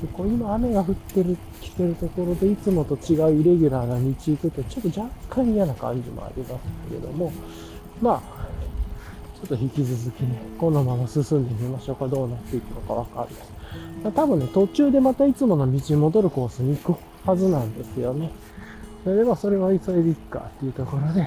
[0.01, 7.31] でこう今雨が降ってる、来てるところで、いつもと違うイレギュラーな道行くと、ちょっと若干嫌な感じもありますけれども、
[8.01, 8.21] まあ、
[9.39, 12.07] ちょっと引き続きね、このまま進んでみましょうか。
[12.07, 13.54] どうなっていくのかわかんない。
[14.15, 18.31] 多分ね、途中でまたいつもの道に戻るコースに行くはずなんですよね。
[19.03, 21.21] それではそれは急いでいくかっていうところで、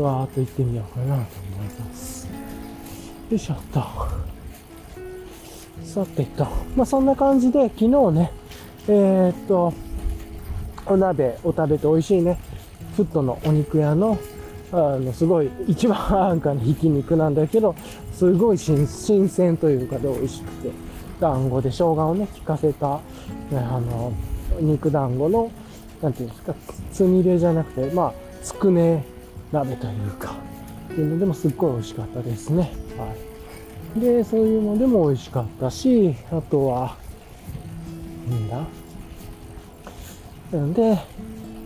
[0.00, 2.26] わーっと行ってみようかなと思います。
[2.26, 3.82] よいしょっと。
[5.84, 6.46] さてと、
[6.76, 8.32] まあそんな感じで昨日ね、
[8.88, 9.72] えー、っと、
[10.86, 12.38] お鍋を食べて美味しいね、
[12.96, 14.18] フットのお肉屋の
[14.72, 15.98] あの、すごい、一番
[16.30, 17.74] 安価なひき肉なんだけど、
[18.12, 20.70] すごい新新鮮というかで美味しくて、
[21.20, 22.96] 団子で生姜をね、効かせた、
[23.50, 24.12] ね、あの、
[24.60, 25.50] 肉団子の、
[26.02, 26.54] なんていうんですか、
[26.92, 28.12] つみれじゃなくて、まあ、
[28.42, 29.04] つくね
[29.52, 30.34] 鍋というか、
[30.92, 32.72] っていうのでもすっごい美味しかったですね。
[32.96, 33.14] は
[33.96, 34.00] い。
[34.00, 36.96] で、そういうのでも美味しかったし、あとは、
[38.28, 38.64] なんだ？
[40.52, 40.98] なんで、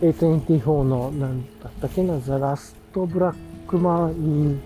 [0.01, 3.35] A24 の、なんだったっけな、ザラスト・ブラッ
[3.67, 4.61] クマン・イン・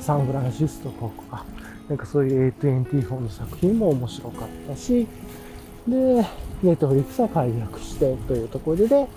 [0.00, 1.44] サンフランシスコとか、
[1.88, 5.06] なんかそういう A24 の作品も面白かったし、
[5.86, 6.26] で、
[6.62, 9.08] ネットフリックスは解約してというところで、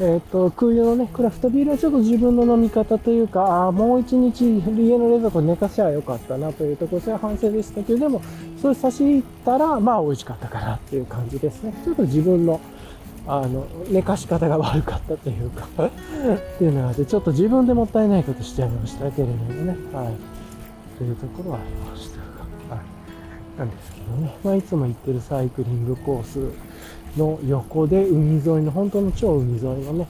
[0.00, 8.22] えっ、と、空輸のね、クラフトビールはちょっと自分の飲み方というか、ああ、もう一日家の冷蔵庫寝かせばよかったなというところ、それは反省でしたけど、でも、
[8.60, 11.74] それ差し入ったら、まあ美味しかったかなっていう感じですね。
[11.84, 12.60] ちょっと自分の
[13.26, 15.90] あの、寝かし方が悪かったというか っ
[16.58, 20.29] ていうのがあって、ちょっと自分でもったいないことしちゃいましたけれどもね、はい。
[21.00, 22.20] というところはありました、
[22.74, 22.78] は
[23.56, 23.58] い。
[23.58, 30.06] なんですけどね、まあ、いつも行ってるサイクリングコースの横で海沿いの、本当の超海沿いのね、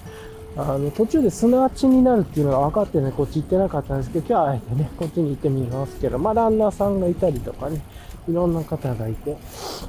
[0.57, 7.81] あの、途中で砂地になるっていうのが分かってね、こっち行ってなかったんですけど、今日はあえてね、こっちに行ってみますけど、まあ、ランナーさんがいたりとかね、
[8.29, 9.37] いろんな方がいて、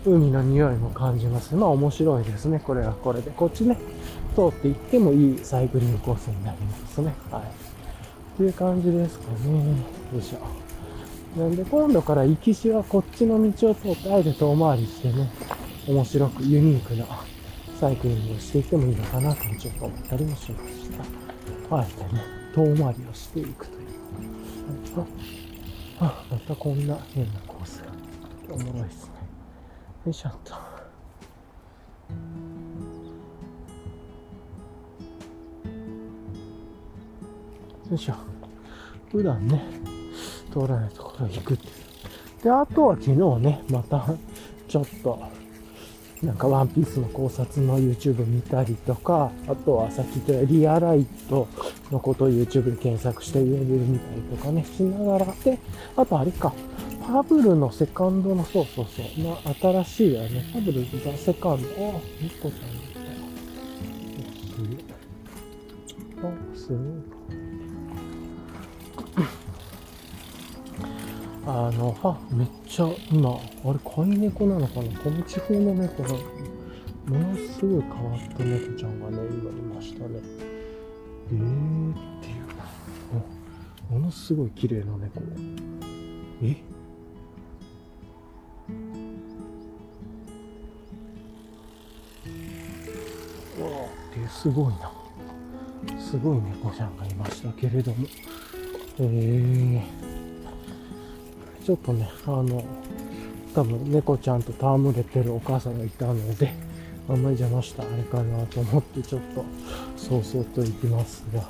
[0.06, 1.56] 海の匂いも感じます。
[1.56, 2.62] まあ面白いですね。
[2.64, 3.32] これはこれで。
[3.32, 3.78] こっちね、
[4.36, 7.14] 通って行ってもいいサイクリングコースになりますね。
[7.32, 7.42] はい。
[7.42, 7.46] っ
[8.38, 9.60] ていう感じですかね。
[10.14, 10.61] よいしょ。
[11.36, 15.32] なんで今度から行きしはこっちの道を通ってあえて遠回りしてね、
[15.88, 17.06] 面白くユニークな
[17.80, 20.90] サイクリングをしていってもいいのかなとちょっと思ったりもしまし
[21.70, 21.76] た。
[21.78, 22.22] あえてね、
[22.54, 23.80] 遠回りをしていくという。
[26.00, 27.92] あ、あまたこんな変なコースが。
[28.54, 29.12] おもろいっすね。
[30.06, 30.54] よいしょっと。
[37.90, 38.16] よいしょ。
[39.12, 39.64] 普段ね、
[40.52, 41.68] 通らないところ行くって。
[42.44, 44.06] で、あとは昨日ね、また、
[44.68, 45.20] ちょっと、
[46.24, 51.48] なんかワンピースの考察の YouTube 見たりとか、あとはさっき言ったリアライト
[51.92, 55.58] のことを YouTube で検索して上で見たりとかね、しながら、で、
[55.96, 56.54] あとあれか、
[57.08, 63.04] パブルのセカンドの、そうそうそう、まあ、新しいやね、パブルザ・セカンド、あ、ニコちゃんみたい
[66.24, 66.30] な。
[66.30, 67.21] あ、すごい。
[71.44, 75.00] あの、は、めっちゃ、今、あれ、飼い猫なのかな？
[75.00, 76.18] この地方の猫が、も
[77.18, 80.20] のすごい変わった猫ちゃんがね、今いましたね。
[81.32, 82.42] えーっていう。
[83.90, 85.22] ものすごい綺麗な猫。
[86.44, 86.56] え？
[93.62, 94.92] わあですごいな。
[96.00, 98.08] すごい猫ちゃんがいましたけれども。
[99.00, 100.11] えー、
[101.64, 102.64] ちょっとね、あの、
[103.54, 106.54] 多分猫ちゃんと戯れてるお母さんがいたので、
[107.10, 109.44] あんまり邪魔したあれかなと思ってちょっと、
[109.98, 111.40] そうそうと行きますが。
[111.40, 111.48] は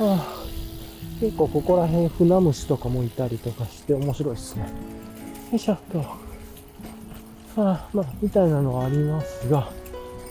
[0.00, 0.44] あ、
[1.20, 4.62] 結構ここら辺船虫とかもいたりとかして面白いですね。
[4.62, 4.68] よ
[5.56, 5.98] いしょっと。
[5.98, 6.06] は
[7.56, 9.68] あ、まあ、みたいなのはありますが、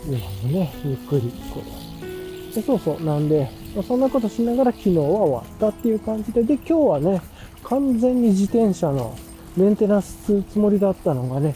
[0.06, 2.56] 今もね、ゆっくりこう。
[2.56, 3.50] でそうそう、なんで、
[3.88, 7.22] そんなことしながら昨日は終わったっていう感じで、で、今日はね、
[7.64, 9.16] 完全に自転車の
[9.56, 11.56] メンテナンスするつもりだったのがね、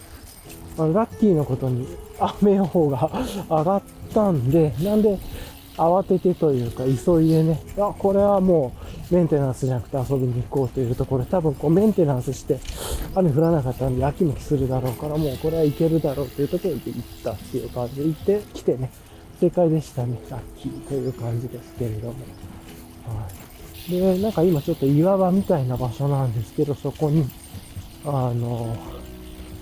[0.77, 1.87] あのラッキーのことに
[2.41, 3.09] 雨予報が
[3.49, 3.81] 上がっ
[4.13, 5.17] たんで、なんで、
[5.77, 8.71] 慌ててというか、急いでね、あ、これはも
[9.11, 12.59] うメンテナンスじゃなくて遊びに行こうというところ、多分こうメンテナンスして、
[13.13, 18.89] 雨降らなかったんで、秋もするだろうから、もうこれはいけるだろうというところで行ったっていう感じで行ってきてね、
[19.39, 22.13] 正解でしたね、ラッキーという感じですけれども。
[23.05, 23.46] はい。
[23.89, 27.25] で、なんか今ちょっと岩場みたいな場所なんですけど、そこに、
[28.05, 28.75] あの、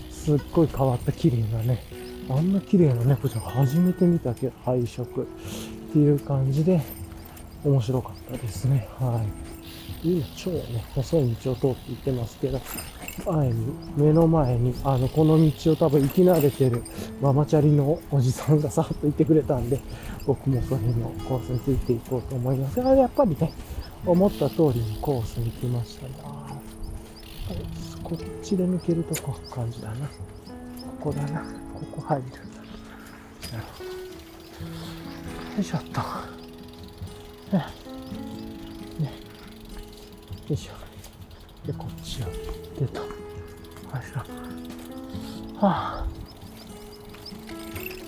[0.10, 1.84] すっごい変わった綺麗なね、
[2.30, 5.26] あんな綺麗な猫ちゃん初めて見たけど、配色っ
[5.94, 6.82] ていう感じで
[7.64, 8.88] 面白かったですね。
[9.00, 9.56] はい。
[10.04, 12.62] 今超ね、細い道を通って行ってますけど、
[13.26, 16.84] 前に、目の前に、あの、この道を多分行き慣れてる
[17.22, 19.80] ママチャリのおじさんがさっと言ってくれたんで、
[20.26, 22.82] 僕もそれのコースについていこうと思います。
[22.82, 23.52] あやっぱりね、
[24.06, 26.14] 思った通りにコースに来ましたね。
[26.24, 26.60] あ
[28.04, 30.08] こっちで抜けるとこ感じだな。
[30.08, 30.14] こ
[31.00, 31.42] こだな。
[31.42, 32.24] ここ入る。
[33.52, 33.90] なるほど。
[35.56, 36.02] よいしょっと。
[37.56, 37.66] ね。
[39.00, 39.06] ね。
[39.06, 40.74] よいしょ。
[41.66, 43.02] で、こっちを行ってと。
[43.02, 43.08] よ
[43.96, 44.20] いしょ。
[45.58, 46.08] はあ。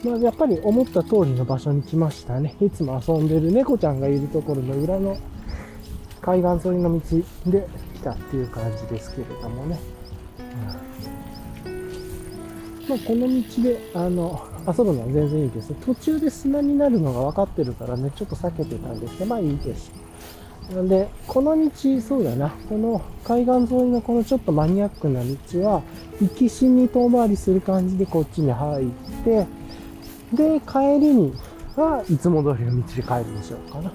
[0.04, 2.56] まあ、やっぱり思った通りの場所に来ましたね。
[2.62, 5.18] いつも遊んでる猫ちゃんがいるところの裏の
[6.22, 9.80] 海岸沿いの道で来たっていう感じですけれどもね。
[11.65, 15.74] うん、まあ、この道で、あの、遊ぶのは全然いいです。
[15.86, 19.91] 途中で砂になるのが分かってるからね、ちょっと避けてたんですけど、まあいいです。
[20.74, 25.82] なんで、この道、そうだな、この海岸沿いのこのちょっとマニアックな道は、
[26.20, 28.88] 行きしに遠回りする感じでこっちに入っ
[29.24, 29.47] て、
[30.34, 31.34] で、帰りに
[31.78, 33.91] はいつも通りの道で帰るでしょうかな。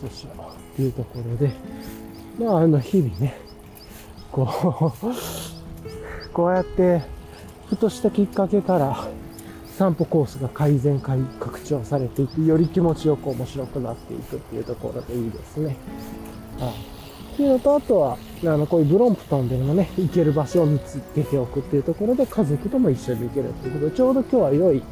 [0.00, 0.55] そうしよう。
[0.82, 1.52] いうところで、
[2.38, 3.38] まあ、あの、日々ね、
[4.30, 4.42] こ
[5.02, 7.02] う、 こうやって、
[7.68, 9.08] ふとしたきっかけから、
[9.76, 15.76] 散歩コースが改善、拡張されていく、より気持ちよく面白くなっていくっていうところでいいですね。
[16.58, 16.70] はい。
[17.34, 24.82] っていうのと、あとは、あの、こういうブロンプトンでもね、行ける場所を見つけておくっていうところで、家族とも一緒に行けるっていうことで、ちょうど今日は良い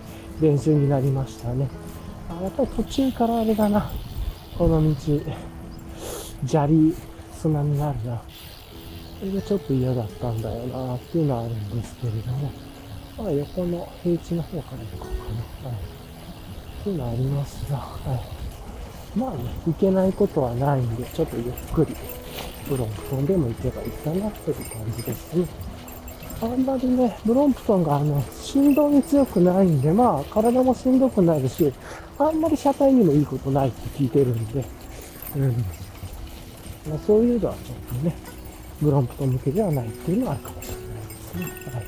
[0.42, 1.68] 練習になりましたね。
[2.28, 3.90] あやっぱり途中からあれだな、
[4.58, 4.94] この道、
[6.46, 6.94] 砂利、
[7.32, 8.22] 砂になるな。
[9.18, 12.50] それがちょっと嫌だったんだよなっていうのはあるんですけれども、
[13.16, 15.70] まあ横の平地の方から行こうかな。
[15.70, 15.78] はい。
[16.80, 19.18] っていうのはありますが、はい。
[19.18, 21.96] まあね、行けないことはないんで、ちょっとゆっくり、
[22.68, 25.46] ブロンプトンでも行けばいいかなという感じですね。
[26.42, 31.72] あんまりね、ブロンプトンがあの、振動に強くないんで、まあ、体もしんどくなるし、
[32.18, 34.64] あんまり車体にもいいことないって聞いてるんで、
[35.36, 35.64] うん。
[36.88, 38.14] まあ、そういうのはちょっとね、
[38.80, 41.44] ブロンプト向けではないっていうのはあるかもしれないですね。
[41.72, 41.84] はい。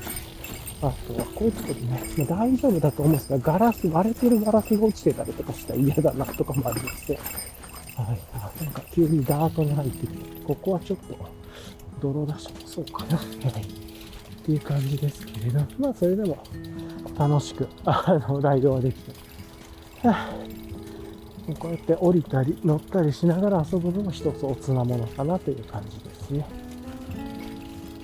[0.79, 8.19] あとは、こういうとこでね、まあ、大丈夫だと思うんですが、ガラス、割れてるガラスが落ちてたりとかしたら嫌だなとかもありまして、はい。
[8.33, 11.17] あ、なんか急にダートに入ってきて、ここはちょっと、
[11.99, 13.17] 泥出しもそうかな。
[13.17, 13.27] はい。
[13.27, 16.37] っていう感じですけれど、まあ、それでも、
[17.17, 19.11] 楽しく、あの、ライドはできて、
[20.07, 20.66] はあ
[21.55, 26.45] こうやって降りたり乗ったりしながら遊ぶのも一つおつなものかなという感じですね。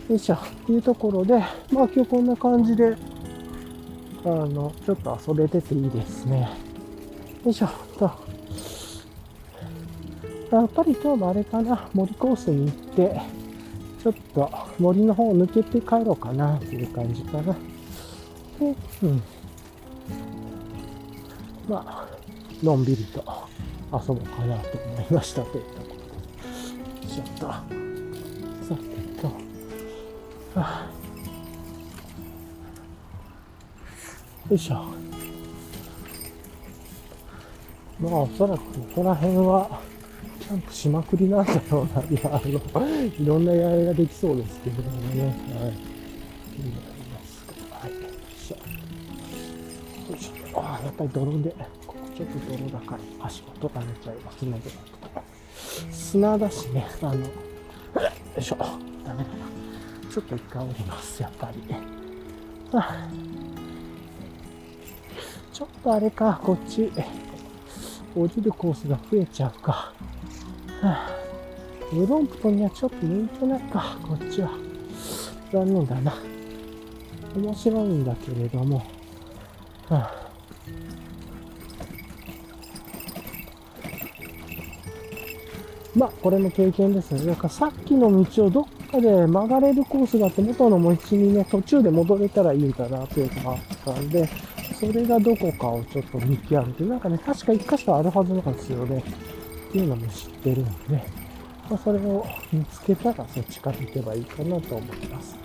[0.09, 0.35] よいしょ。
[0.35, 1.39] っていうところで、
[1.71, 2.95] まあ今日こんな感じで、
[4.25, 6.49] あの、ちょっと遊べてていいですね。
[7.43, 7.69] よいしょ。
[7.97, 8.11] と。
[10.51, 13.21] やっぱり今日もあれかな、森コースに行って、
[14.03, 17.53] ちょっと森の方を抜けて帰ろうかなっていう感じかな。
[17.53, 19.23] で、うん。
[21.67, 22.02] まあ、
[22.63, 23.19] のんびりと
[23.91, 27.13] 遊ぼうかなと思いましたといったことで。
[27.13, 27.61] ちょっと、さ
[28.75, 29.33] てと、は
[30.55, 30.89] あ、
[34.49, 34.85] よいしょ。
[37.99, 39.81] まあ、おそらくここら辺は、
[40.39, 42.03] キャンプしまくりなんだろうな。
[42.03, 45.23] いや、あの、いろんなやりができそうですけれどもね。
[45.23, 45.31] はい。
[45.31, 47.53] いいのありますか。
[47.79, 47.91] はい。
[47.91, 48.55] よいしょ。
[50.11, 50.59] よいしょ。
[50.61, 51.53] ああ、やっぱり泥で。
[52.15, 54.61] ちょっと泥だから足元がめちゃいますね。
[55.91, 57.27] 砂だしね、あの、よ
[58.37, 59.45] いしょ、ダメだな。
[60.11, 61.63] ちょっと一回降ります、やっぱり。
[65.51, 66.91] ちょっとあれか、こっち、
[68.15, 69.91] 降りるコースが増えちゃうか。
[71.91, 74.49] ブロンプトンにはちょっと向いてないか、こっちは。
[75.51, 76.13] 残念だな。
[77.35, 78.77] 面白いんだけれども。
[79.89, 80.22] はあ
[85.95, 87.25] まあ、これも経験ですね。
[87.25, 94.27] だかさっきの道をどっかで曲がれるコースがあって、元の道にね、途中で戻れたらいいんだなっていうのがあったんで、
[94.79, 99.03] それがどこかをちょっと見極めて、なんかね、確か一箇所あるはずなんですよね。
[99.69, 100.71] っていうのも知ってるんで、
[101.69, 105.35] まあ、それを見つけたらそっちから行けばいいかなと思います。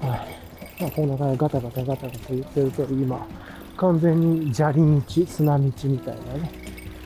[0.00, 0.42] はい。
[0.82, 3.26] まあ、こんな感じでガタガタガタガタ言ってると今、
[3.76, 6.52] 完全に砂利道、砂道みたいなね、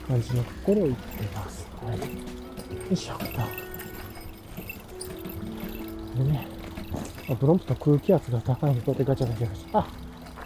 [0.07, 1.67] 感じのところを行ってます。
[1.85, 2.16] はい。
[2.87, 3.25] よいしょっと。
[6.23, 6.47] でね、
[7.29, 9.79] あブロンプと空気圧が高いんで、こうやってガチャガチャガチャ。
[9.79, 9.87] あ、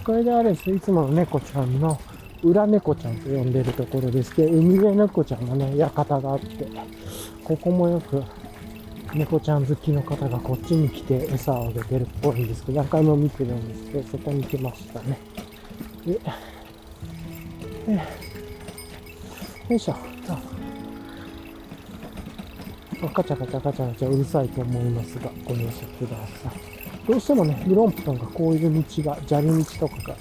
[0.03, 0.71] これであれです。
[0.71, 1.99] いつもの猫ちゃんの
[2.43, 6.67] 裏猫ちゃんと呼んでるところですけど、海辺猫ちゃんのね、館があって、
[7.43, 8.23] ここもよく
[9.13, 15.19] 猫ちゃん好きの方がこっちに来て餌をあげてるっぽいんですけど、何回も見てるんですけど、そこに来ましたね。
[16.05, 16.19] で、よ
[19.75, 19.95] いしょ。
[23.03, 27.07] あガチャガチャガチャガチャうるさいと思いますが、ご容赦ください。
[27.07, 30.15] どうしてもね、ブロンプトンがこういう道が、砂利道とかが、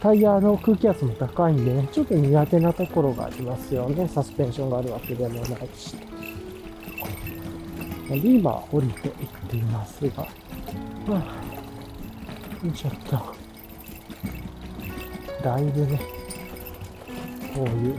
[0.00, 4.08] タイヤの空気圧も高いんでね、ちょっと苦手なところがありますよね。
[4.08, 5.44] サスペンションがあるわけでもない
[5.76, 5.96] し。
[8.08, 9.14] で、今降りていっ
[9.48, 10.26] ていますが、
[11.06, 11.22] まあ、
[12.72, 13.34] ちょっと、
[15.44, 16.00] だいぶね、
[17.54, 17.98] こういう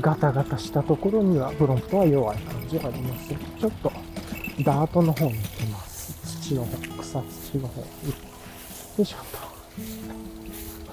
[0.00, 3.28] ガタガタしたところにはブロンプトは弱い感じがあります。
[3.60, 3.92] ちょっと
[4.64, 6.40] ダートの方に行きます。
[6.42, 7.80] 土の方、草土の方。
[7.80, 7.86] よ
[8.98, 9.16] いしょ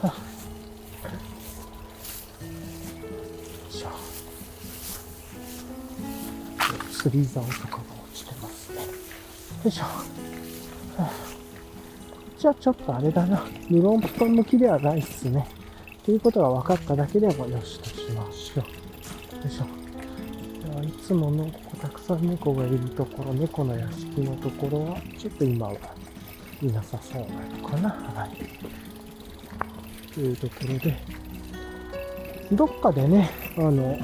[0.03, 0.07] と。
[0.07, 0.13] よ
[3.69, 3.87] いしょ。
[6.91, 8.81] 釣り竿とかが落ちてますね。
[8.81, 8.87] よ
[9.65, 9.83] いしょ。
[9.83, 9.99] は
[10.99, 11.11] あ、
[12.37, 13.45] じゃあちょっとあれだな。
[13.69, 15.47] ブロンプトン向きではないっすね。
[16.03, 18.65] ということが分かっただけでもよしとしましょう。
[19.43, 19.79] よいしょ。
[20.81, 21.51] いつもの
[21.81, 25.73] たくさん猫がいるところ、猫の屋敷のところは、ちょっと今は
[26.61, 27.27] いなさそうな
[27.57, 27.89] のかな。
[27.89, 28.31] はい。
[30.13, 30.97] というところで、
[32.51, 33.97] どっかでね、あの、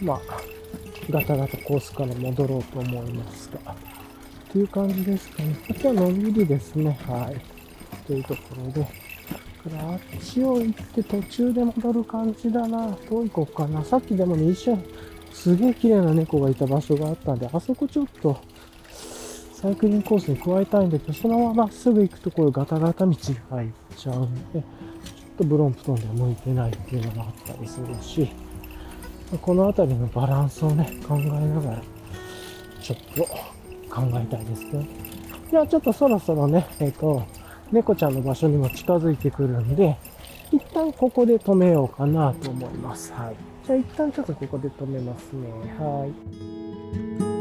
[0.00, 0.20] まあ、
[1.10, 3.74] ガタガタコースから戻ろうと思いますが、
[4.52, 5.56] という感じですかね。
[5.66, 6.98] 今日はのんびりですね。
[7.08, 7.40] はい。
[8.06, 8.90] というところで、か
[9.74, 12.88] らあっちを行って途中で戻る感じだな。
[13.08, 13.82] どう行こうかな。
[13.82, 14.84] さっきでもね、一瞬、
[15.32, 18.38] すげえ綺麗な猫がいた場所があったんで、あそこちょっと、
[19.54, 23.12] サイクリングコースに加えたいんだけど、そのまままっすぐ行くところガタガタ道
[23.50, 24.64] が入っちゃうんで、ちょっ
[25.38, 28.28] とブロンプトンでは向いてないっていうのがあったりするし、
[29.40, 31.82] この辺りのバランスをね、考えながら、
[32.82, 33.61] ちょっと
[33.92, 34.86] 考えたいですね。
[35.50, 37.26] じゃあちょっとそろそろね、えっ、と、
[37.70, 39.96] 猫ちゃんの場所にも近づいてくるんで、
[40.50, 43.12] 一旦ここで止めようかなと思います。
[43.12, 43.36] はい。
[43.66, 45.48] じゃあ一旦ちょっとここで止めますね。
[45.78, 46.06] は
[47.28, 47.31] い。